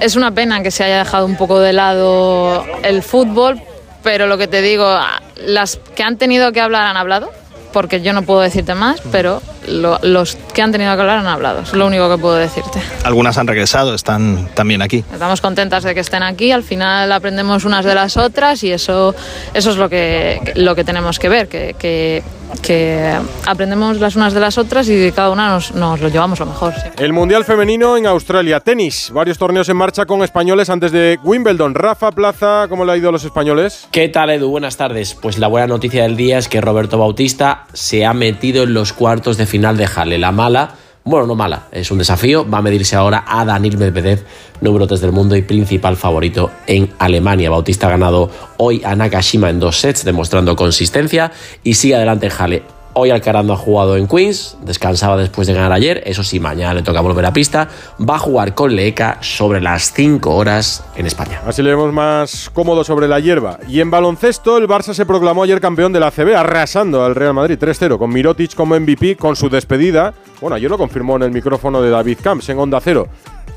Es 0.00 0.16
una 0.16 0.32
pena 0.32 0.62
que 0.62 0.70
se 0.70 0.84
haya 0.84 0.98
dejado 0.98 1.26
un 1.26 1.36
poco 1.36 1.60
de 1.60 1.72
lado 1.72 2.64
el 2.82 3.02
fútbol 3.02 3.62
pero 4.02 4.26
lo 4.26 4.38
que 4.38 4.48
te 4.48 4.62
digo, 4.62 4.98
las 5.36 5.78
que 5.94 6.02
han 6.02 6.16
tenido 6.16 6.52
que 6.52 6.60
hablar 6.60 6.82
han 6.84 6.96
hablado, 6.96 7.30
porque 7.72 8.00
yo 8.00 8.12
no 8.12 8.22
puedo 8.22 8.40
decirte 8.40 8.74
más, 8.74 9.00
pero 9.12 9.42
los 9.66 10.36
que 10.54 10.62
han 10.62 10.72
tenido 10.72 10.94
que 10.94 11.00
hablar 11.00 11.18
han 11.18 11.26
hablado, 11.26 11.60
es 11.60 11.72
lo 11.72 11.86
único 11.86 12.08
que 12.08 12.18
puedo 12.18 12.36
decirte. 12.36 12.80
Algunas 13.04 13.38
han 13.38 13.46
regresado, 13.46 13.94
están 13.94 14.48
también 14.54 14.82
aquí. 14.82 15.04
Estamos 15.12 15.40
contentas 15.40 15.84
de 15.84 15.94
que 15.94 16.00
estén 16.00 16.22
aquí, 16.22 16.52
al 16.52 16.62
final 16.62 17.10
aprendemos 17.12 17.64
unas 17.64 17.84
de 17.84 17.94
las 17.94 18.16
otras 18.16 18.62
y 18.64 18.72
eso, 18.72 19.14
eso 19.54 19.70
es 19.70 19.76
lo 19.76 19.88
que, 19.88 20.52
lo 20.56 20.74
que 20.74 20.84
tenemos 20.84 21.18
que 21.18 21.28
ver, 21.28 21.48
que, 21.48 21.74
que 21.78 22.22
que 22.62 23.12
aprendemos 23.46 24.00
las 24.00 24.16
unas 24.16 24.34
de 24.34 24.40
las 24.40 24.58
otras 24.58 24.88
y 24.88 25.12
cada 25.12 25.30
una 25.30 25.50
nos, 25.50 25.72
lo 25.72 26.08
llevamos 26.08 26.40
lo 26.40 26.46
mejor. 26.46 26.74
El 26.98 27.12
Mundial 27.12 27.44
Femenino 27.44 27.96
en 27.96 28.06
Australia, 28.06 28.60
tenis, 28.60 29.10
varios 29.12 29.38
torneos 29.38 29.68
en 29.68 29.76
marcha 29.76 30.06
con 30.06 30.22
españoles 30.22 30.70
antes 30.70 30.92
de 30.92 31.18
Wimbledon. 31.22 31.74
Rafa 31.74 32.10
Plaza, 32.12 32.66
¿cómo 32.68 32.84
le 32.84 32.92
ha 32.92 32.96
ido 32.96 33.08
a 33.08 33.12
los 33.12 33.24
españoles? 33.24 33.88
¿Qué 33.90 34.08
tal 34.08 34.30
Edu? 34.30 34.50
Buenas 34.50 34.76
tardes. 34.76 35.14
Pues 35.14 35.38
la 35.38 35.48
buena 35.48 35.66
noticia 35.66 36.02
del 36.02 36.16
día 36.16 36.38
es 36.38 36.48
que 36.48 36.60
Roberto 36.60 36.98
Bautista 36.98 37.66
se 37.72 38.04
ha 38.04 38.12
metido 38.12 38.64
en 38.64 38.74
los 38.74 38.92
cuartos 38.92 39.36
de 39.36 39.46
final 39.50 39.76
de 39.76 39.86
Halle. 39.86 40.16
La 40.16 40.32
mala 40.32 40.76
bueno, 41.02 41.26
no 41.26 41.34
mala, 41.34 41.66
es 41.72 41.90
un 41.90 41.98
desafío. 41.98 42.48
Va 42.48 42.58
a 42.58 42.62
medirse 42.62 42.94
ahora 42.94 43.24
a 43.26 43.44
Daniel 43.44 43.78
Medvedev, 43.78 44.22
número 44.60 44.86
3 44.86 45.00
del 45.00 45.12
mundo 45.12 45.34
y 45.34 45.42
principal 45.42 45.96
favorito 45.96 46.50
en 46.66 46.90
Alemania. 46.98 47.50
Bautista 47.50 47.86
ha 47.86 47.90
ganado 47.90 48.30
hoy 48.58 48.82
a 48.84 48.94
Nakashima 48.94 49.48
en 49.48 49.60
dos 49.60 49.80
sets, 49.80 50.04
demostrando 50.04 50.54
consistencia 50.56 51.32
y 51.64 51.74
sigue 51.74 51.96
adelante 51.96 52.26
en 52.26 52.32
Halle. 52.32 52.79
Hoy 52.92 53.10
Alcaraz 53.10 53.48
ha 53.48 53.56
jugado 53.56 53.96
en 53.96 54.08
Queens, 54.08 54.56
descansaba 54.62 55.16
después 55.16 55.46
de 55.46 55.54
ganar 55.54 55.70
ayer, 55.70 56.02
eso 56.06 56.24
sí, 56.24 56.40
mañana 56.40 56.74
le 56.74 56.82
toca 56.82 57.00
volver 57.00 57.24
a 57.24 57.32
pista, 57.32 57.68
va 58.00 58.16
a 58.16 58.18
jugar 58.18 58.54
con 58.56 58.74
Leca 58.74 59.18
sobre 59.20 59.60
las 59.60 59.92
5 59.92 60.34
horas 60.34 60.82
en 60.96 61.06
España. 61.06 61.40
Así 61.46 61.62
le 61.62 61.70
vemos 61.70 61.92
más 61.92 62.50
cómodo 62.52 62.82
sobre 62.82 63.06
la 63.06 63.20
hierba. 63.20 63.60
Y 63.68 63.80
en 63.80 63.92
baloncesto, 63.92 64.58
el 64.58 64.66
Barça 64.66 64.92
se 64.92 65.06
proclamó 65.06 65.44
ayer 65.44 65.60
campeón 65.60 65.92
de 65.92 66.00
la 66.00 66.08
ACB, 66.08 66.34
arrasando 66.34 67.04
al 67.04 67.14
Real 67.14 67.32
Madrid 67.32 67.58
3-0, 67.60 67.96
con 67.96 68.10
Mirotic 68.10 68.56
como 68.56 68.78
MVP, 68.78 69.16
con 69.16 69.36
su 69.36 69.48
despedida. 69.48 70.12
Bueno, 70.40 70.56
ayer 70.56 70.68
lo 70.68 70.76
confirmó 70.76 71.14
en 71.14 71.22
el 71.22 71.30
micrófono 71.30 71.80
de 71.80 71.90
David 71.90 72.18
Camps 72.20 72.48
en 72.48 72.58
Onda 72.58 72.80
Cero 72.80 73.06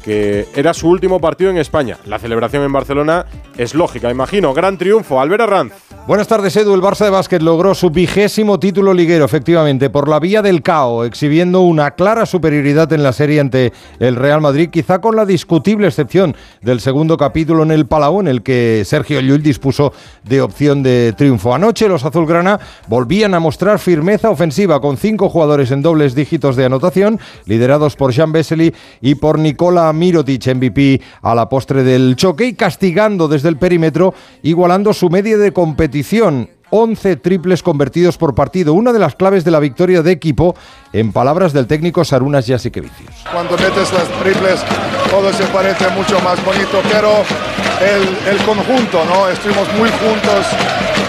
que 0.03 0.47
era 0.55 0.73
su 0.73 0.89
último 0.89 1.19
partido 1.19 1.49
en 1.49 1.57
España. 1.57 1.97
La 2.05 2.19
celebración 2.19 2.63
en 2.63 2.73
Barcelona 2.73 3.25
es 3.57 3.73
lógica, 3.73 4.11
imagino. 4.11 4.53
Gran 4.53 4.77
triunfo. 4.77 5.19
Albert 5.19 5.41
Arranz. 5.41 5.73
Buenas 6.05 6.27
tardes, 6.27 6.55
Edu. 6.57 6.73
El 6.73 6.81
Barça 6.81 7.05
de 7.05 7.11
básquet 7.11 7.41
logró 7.41 7.73
su 7.73 7.89
vigésimo 7.89 8.59
título 8.59 8.93
liguero, 8.93 9.23
efectivamente, 9.23 9.89
por 9.89 10.09
la 10.09 10.19
vía 10.19 10.41
del 10.41 10.61
cao, 10.61 11.05
exhibiendo 11.05 11.61
una 11.61 11.91
clara 11.91 12.25
superioridad 12.25 12.91
en 12.91 13.03
la 13.03 13.13
serie 13.13 13.39
ante 13.39 13.71
el 13.99 14.17
Real 14.17 14.41
Madrid, 14.41 14.69
quizá 14.69 14.99
con 14.99 15.15
la 15.15 15.25
discutible 15.25 15.87
excepción 15.87 16.35
del 16.61 16.81
segundo 16.81 17.15
capítulo 17.15 17.63
en 17.63 17.71
el 17.71 17.85
Palau, 17.85 18.19
en 18.19 18.27
el 18.27 18.43
que 18.43 18.83
Sergio 18.85 19.21
Llull 19.21 19.41
dispuso 19.41 19.93
de 20.23 20.41
opción 20.41 20.83
de 20.83 21.13
triunfo. 21.17 21.55
Anoche 21.55 21.87
los 21.87 22.03
azulgrana 22.03 22.59
volvían 22.87 23.33
a 23.33 23.39
mostrar 23.39 23.79
firmeza 23.79 24.29
ofensiva 24.29 24.81
con 24.81 24.97
cinco 24.97 25.29
jugadores 25.29 25.71
en 25.71 25.81
dobles 25.81 26.15
dígitos 26.15 26.57
de 26.57 26.65
anotación, 26.65 27.19
liderados 27.45 27.95
por 27.95 28.11
Jean 28.11 28.33
Vesely 28.33 28.75
y 28.99 29.15
por 29.15 29.39
Nicola 29.39 29.72
Mirotic, 29.93 30.47
MVP 30.55 31.01
a 31.21 31.35
la 31.35 31.49
postre 31.49 31.83
del 31.83 32.15
choque 32.15 32.45
y 32.45 32.53
castigando 32.53 33.27
desde 33.27 33.49
el 33.49 33.57
perímetro, 33.57 34.13
igualando 34.43 34.93
su 34.93 35.09
media 35.09 35.37
de 35.37 35.51
competición 35.51 36.49
11 36.75 37.17
triples 37.17 37.61
convertidos 37.61 38.17
por 38.17 38.33
partido, 38.33 38.73
una 38.73 38.91
de 38.91 38.97
las 38.97 39.13
claves 39.13 39.43
de 39.43 39.51
la 39.51 39.59
victoria 39.59 40.01
de 40.01 40.11
equipo, 40.11 40.55
en 40.91 41.11
palabras 41.11 41.53
del 41.53 41.67
técnico 41.67 42.03
Sarunas 42.03 42.47
Jasikevicius. 42.47 43.11
Cuando 43.31 43.55
metes 43.57 43.93
las 43.93 44.07
triples, 44.23 44.59
todo 45.11 45.31
se 45.33 45.43
parece 45.53 45.87
mucho 45.89 46.19
más 46.21 46.43
bonito, 46.43 46.81
pero 46.91 47.11
el, 48.27 48.37
conjunto, 48.43 49.05
¿no? 49.05 49.29
Estuvimos 49.29 49.67
muy 49.77 49.89
juntos, 49.89 50.47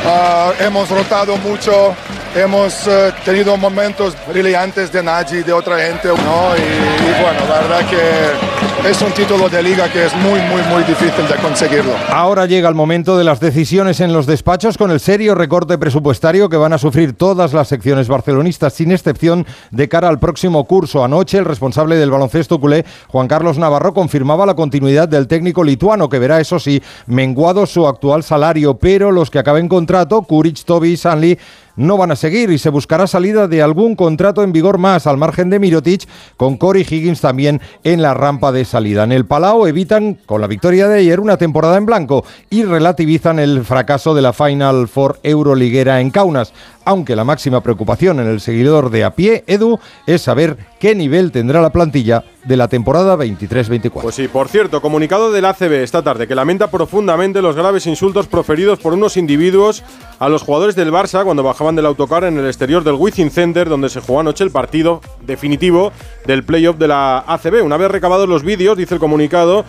ah, 0.04 0.52
hemos 0.60 0.90
rotado 0.90 1.38
mucho, 1.38 1.94
hemos 2.34 2.86
eh, 2.86 3.12
tenido 3.24 3.56
momentos 3.56 4.16
brillantes 4.28 4.92
de 4.92 5.02
Nagy, 5.02 5.42
de 5.42 5.52
otra 5.52 5.78
gente, 5.78 6.08
¿no? 6.08 6.56
y 6.56 7.22
bueno, 7.22 7.40
la 7.48 7.60
verdad 7.60 7.88
que 7.88 8.54
es 8.88 9.00
un 9.00 9.12
título 9.12 9.48
de 9.48 9.62
liga 9.62 9.90
que 9.90 10.04
es 10.04 10.14
muy, 10.16 10.40
muy, 10.40 10.60
muy 10.68 10.84
difícil 10.84 11.26
de 11.26 11.36
conseguirlo. 11.36 11.92
Ahora 12.10 12.44
llega 12.44 12.68
el 12.68 12.74
momento 12.74 13.16
de 13.16 13.24
las 13.24 13.40
decisiones 13.40 14.00
en 14.00 14.12
los 14.12 14.26
despachos 14.26 14.76
con 14.76 14.90
el 14.90 15.00
serio 15.00 15.34
recorte 15.34 15.78
presupuestario 15.78 16.50
que 16.50 16.58
van 16.58 16.74
a 16.74 16.78
sufrir 16.78 17.14
todas 17.14 17.54
las 17.54 17.68
secciones 17.68 18.08
barcelonistas, 18.08 18.74
sin 18.74 18.92
excepción 18.92 19.46
de 19.70 19.88
cara 19.88 20.08
al 20.08 20.18
próximo 20.18 20.64
curso. 20.64 21.02
Anoche, 21.02 21.38
el 21.38 21.46
responsable 21.46 21.96
del 21.96 22.10
baloncesto 22.10 22.60
culé, 22.60 22.84
Juan 23.08 23.26
Carlos 23.26 23.56
Navarro, 23.56 23.94
confirmaba 23.94 24.44
la 24.44 24.54
continuidad 24.54 25.08
del 25.08 25.28
técnico 25.28 25.64
lituano, 25.64 26.10
que 26.10 26.18
verá, 26.18 26.40
eso 26.40 26.58
sí, 26.58 26.82
menguado 27.06 27.64
su 27.64 27.86
actual 27.86 28.22
salario, 28.22 28.74
pero 28.74 29.12
los 29.12 29.30
que 29.30 29.38
acaben 29.38 29.68
contrato, 29.68 30.20
Kuric, 30.22 30.62
Toby 30.64 30.92
y 30.92 30.96
Sanli, 30.98 31.38
no 31.76 31.96
van 31.96 32.12
a 32.12 32.16
seguir 32.16 32.50
y 32.50 32.58
se 32.58 32.70
buscará 32.70 33.06
salida 33.06 33.48
de 33.48 33.62
algún 33.62 33.96
contrato 33.96 34.42
en 34.42 34.52
vigor 34.52 34.78
más 34.78 35.06
al 35.06 35.16
margen 35.16 35.50
de 35.50 35.58
Mirotic 35.58 36.08
con 36.36 36.56
Corey 36.56 36.86
Higgins 36.88 37.20
también 37.20 37.60
en 37.82 38.02
la 38.02 38.14
rampa 38.14 38.52
de 38.52 38.64
salida. 38.64 39.04
En 39.04 39.12
el 39.12 39.26
Palau 39.26 39.66
evitan 39.66 40.18
con 40.26 40.40
la 40.40 40.46
victoria 40.46 40.88
de 40.88 41.00
ayer 41.00 41.20
una 41.20 41.36
temporada 41.36 41.76
en 41.76 41.86
blanco 41.86 42.24
y 42.50 42.64
relativizan 42.64 43.38
el 43.38 43.64
fracaso 43.64 44.14
de 44.14 44.22
la 44.22 44.32
Final 44.32 44.88
Four 44.88 45.18
Euroliguera 45.22 46.00
en 46.00 46.10
Kaunas 46.10 46.52
aunque 46.84 47.16
la 47.16 47.24
máxima 47.24 47.62
preocupación 47.62 48.20
en 48.20 48.26
el 48.26 48.40
seguidor 48.40 48.90
de 48.90 49.04
a 49.04 49.14
pie, 49.14 49.44
Edu, 49.46 49.78
es 50.06 50.22
saber 50.22 50.56
qué 50.78 50.94
nivel 50.94 51.32
tendrá 51.32 51.60
la 51.60 51.70
plantilla 51.70 52.24
de 52.44 52.56
la 52.56 52.68
temporada 52.68 53.16
23-24. 53.16 54.02
Pues 54.02 54.14
sí, 54.14 54.28
por 54.28 54.48
cierto, 54.48 54.80
comunicado 54.82 55.32
del 55.32 55.44
ACB 55.46 55.72
esta 55.82 56.02
tarde 56.02 56.28
que 56.28 56.34
lamenta 56.34 56.70
profundamente 56.70 57.42
los 57.42 57.56
graves 57.56 57.86
insultos 57.86 58.26
proferidos 58.26 58.78
por 58.78 58.92
unos 58.92 59.16
individuos 59.16 59.82
a 60.18 60.28
los 60.28 60.42
jugadores 60.42 60.76
del 60.76 60.92
Barça 60.92 61.24
cuando 61.24 61.42
bajaban 61.42 61.76
del 61.76 61.86
autocar 61.86 62.24
en 62.24 62.38
el 62.38 62.46
exterior 62.46 62.84
del 62.84 62.94
Wizzing 62.94 63.30
Center 63.30 63.68
donde 63.68 63.88
se 63.88 64.00
jugó 64.00 64.20
anoche 64.20 64.44
el 64.44 64.50
partido 64.50 65.00
definitivo 65.22 65.92
del 66.26 66.44
playoff 66.44 66.76
de 66.76 66.88
la 66.88 67.18
ACB. 67.26 67.64
Una 67.64 67.76
vez 67.76 67.90
recabados 67.90 68.28
los 68.28 68.42
vídeos, 68.42 68.76
dice 68.76 68.94
el 68.94 69.00
comunicado, 69.00 69.64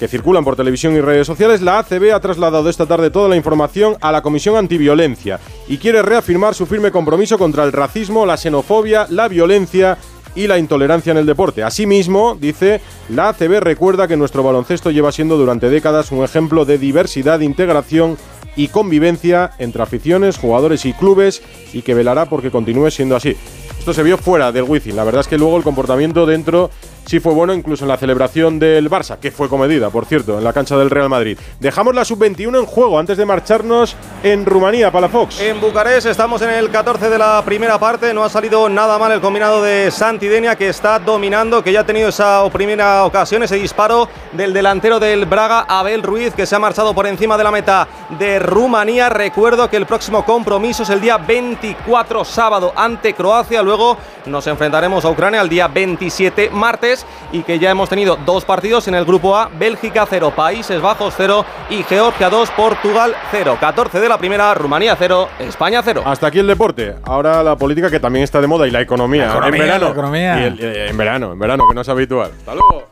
que 0.00 0.08
circulan 0.08 0.44
por 0.44 0.56
televisión 0.56 0.94
y 0.94 1.00
redes 1.02 1.26
sociales, 1.26 1.60
la 1.60 1.78
ACB 1.80 2.14
ha 2.14 2.20
trasladado 2.20 2.70
esta 2.70 2.86
tarde 2.86 3.10
toda 3.10 3.28
la 3.28 3.36
información 3.36 3.96
a 4.00 4.10
la 4.10 4.22
Comisión 4.22 4.56
Antiviolencia 4.56 5.38
y 5.68 5.76
quiere 5.76 6.00
reafirmar 6.00 6.54
su 6.54 6.64
firme 6.64 6.90
compromiso 6.90 7.36
contra 7.36 7.64
el 7.64 7.72
racismo, 7.72 8.24
la 8.24 8.38
xenofobia, 8.38 9.06
la 9.10 9.28
violencia 9.28 9.98
y 10.34 10.46
la 10.46 10.58
intolerancia 10.58 11.10
en 11.10 11.18
el 11.18 11.26
deporte. 11.26 11.62
Asimismo, 11.62 12.36
dice, 12.40 12.80
la 13.08 13.28
ACB 13.30 13.60
recuerda 13.60 14.08
que 14.08 14.16
nuestro 14.16 14.42
baloncesto 14.42 14.90
lleva 14.90 15.12
siendo 15.12 15.36
durante 15.36 15.70
décadas 15.70 16.12
un 16.12 16.24
ejemplo 16.24 16.64
de 16.64 16.78
diversidad, 16.78 17.40
integración 17.40 18.16
y 18.56 18.68
convivencia 18.68 19.52
entre 19.58 19.82
aficiones, 19.82 20.38
jugadores 20.38 20.84
y 20.84 20.92
clubes 20.92 21.42
y 21.72 21.82
que 21.82 21.94
velará 21.94 22.26
porque 22.26 22.50
continúe 22.50 22.90
siendo 22.90 23.16
así. 23.16 23.36
Esto 23.78 23.94
se 23.94 24.02
vio 24.02 24.18
fuera 24.18 24.52
del 24.52 24.64
Wizzing. 24.64 24.96
La 24.96 25.04
verdad 25.04 25.22
es 25.22 25.28
que 25.28 25.38
luego 25.38 25.56
el 25.56 25.62
comportamiento 25.62 26.26
dentro 26.26 26.70
sí 27.06 27.20
fue 27.20 27.32
bueno 27.32 27.52
incluso 27.54 27.84
en 27.84 27.88
la 27.88 27.96
celebración 27.96 28.58
del 28.58 28.90
Barça, 28.90 29.18
que 29.18 29.30
fue 29.30 29.48
comedida, 29.48 29.90
por 29.90 30.06
cierto, 30.06 30.38
en 30.38 30.44
la 30.44 30.52
cancha 30.52 30.76
del 30.76 30.90
Real 30.90 31.08
Madrid. 31.08 31.38
Dejamos 31.58 31.94
la 31.94 32.04
sub-21 32.04 32.58
en 32.58 32.66
juego 32.66 32.98
antes 32.98 33.16
de 33.16 33.26
marcharnos 33.26 33.96
en 34.22 34.46
Rumanía, 34.46 34.90
para 34.90 35.08
Fox. 35.08 35.40
En 35.40 35.60
Bucarest 35.60 36.06
estamos 36.06 36.42
en 36.42 36.50
el 36.50 36.70
14 36.70 37.08
de 37.08 37.18
la 37.18 37.42
primera 37.44 37.78
parte, 37.78 38.12
no 38.14 38.24
ha 38.24 38.28
salido 38.28 38.68
nada 38.68 38.98
mal 38.98 39.12
el 39.12 39.20
combinado 39.20 39.62
de 39.62 39.90
Santidenia 39.90 40.56
que 40.56 40.68
está 40.68 40.98
dominando, 40.98 41.62
que 41.62 41.72
ya 41.72 41.80
ha 41.80 41.86
tenido 41.86 42.08
esa 42.08 42.48
primera 42.50 43.04
ocasión, 43.04 43.42
ese 43.42 43.56
disparo 43.56 44.08
del 44.32 44.52
delantero 44.52 45.00
del 45.00 45.26
Braga, 45.26 45.66
Abel 45.68 46.02
Ruiz, 46.02 46.34
que 46.34 46.46
se 46.46 46.56
ha 46.56 46.58
marchado 46.58 46.94
por 46.94 47.06
encima 47.06 47.36
de 47.36 47.44
la 47.44 47.50
meta 47.50 47.88
de 48.18 48.38
Rumanía. 48.38 49.08
Recuerdo 49.08 49.68
que 49.70 49.76
el 49.76 49.86
próximo 49.86 50.24
compromiso 50.24 50.82
es 50.82 50.90
el 50.90 51.00
día 51.00 51.18
24 51.18 52.24
sábado 52.24 52.72
ante 52.76 53.14
Croacia, 53.14 53.62
luego 53.62 53.96
nos 54.26 54.46
enfrentaremos 54.46 55.04
a 55.04 55.10
Ucrania 55.10 55.40
el 55.40 55.48
día 55.48 55.68
27 55.68 56.50
martes 56.50 56.89
y 57.32 57.42
que 57.42 57.58
ya 57.58 57.70
hemos 57.70 57.88
tenido 57.88 58.16
dos 58.26 58.44
partidos 58.44 58.88
en 58.88 58.94
el 58.94 59.04
grupo 59.04 59.36
A, 59.36 59.48
Bélgica 59.58 60.06
0, 60.08 60.32
Países 60.34 60.80
Bajos 60.80 61.14
0 61.16 61.44
y 61.70 61.82
Georgia 61.84 62.28
2, 62.30 62.50
Portugal 62.52 63.14
0. 63.30 63.56
14 63.60 64.00
de 64.00 64.08
la 64.08 64.18
primera, 64.18 64.52
Rumanía 64.54 64.96
0, 64.98 65.28
España 65.38 65.80
0. 65.84 66.02
Hasta 66.04 66.26
aquí 66.26 66.38
el 66.38 66.46
deporte. 66.46 66.96
Ahora 67.04 67.42
la 67.42 67.56
política 67.56 67.90
que 67.90 68.00
también 68.00 68.24
está 68.24 68.40
de 68.40 68.46
moda 68.46 68.66
y 68.66 68.70
la 68.70 68.80
economía. 68.80 69.26
La 69.26 69.32
economía, 69.32 69.58
en 69.60 69.66
verano. 69.66 69.84
la 69.86 69.90
economía. 69.92 70.40
Y 70.40 70.44
el- 70.44 70.60
eh, 70.60 70.88
en 70.90 70.96
verano, 70.96 71.32
en 71.32 71.38
verano, 71.38 71.64
que 71.68 71.74
no 71.74 71.80
es 71.82 71.88
habitual. 71.88 72.30
Hasta 72.38 72.54
luego. 72.54 72.88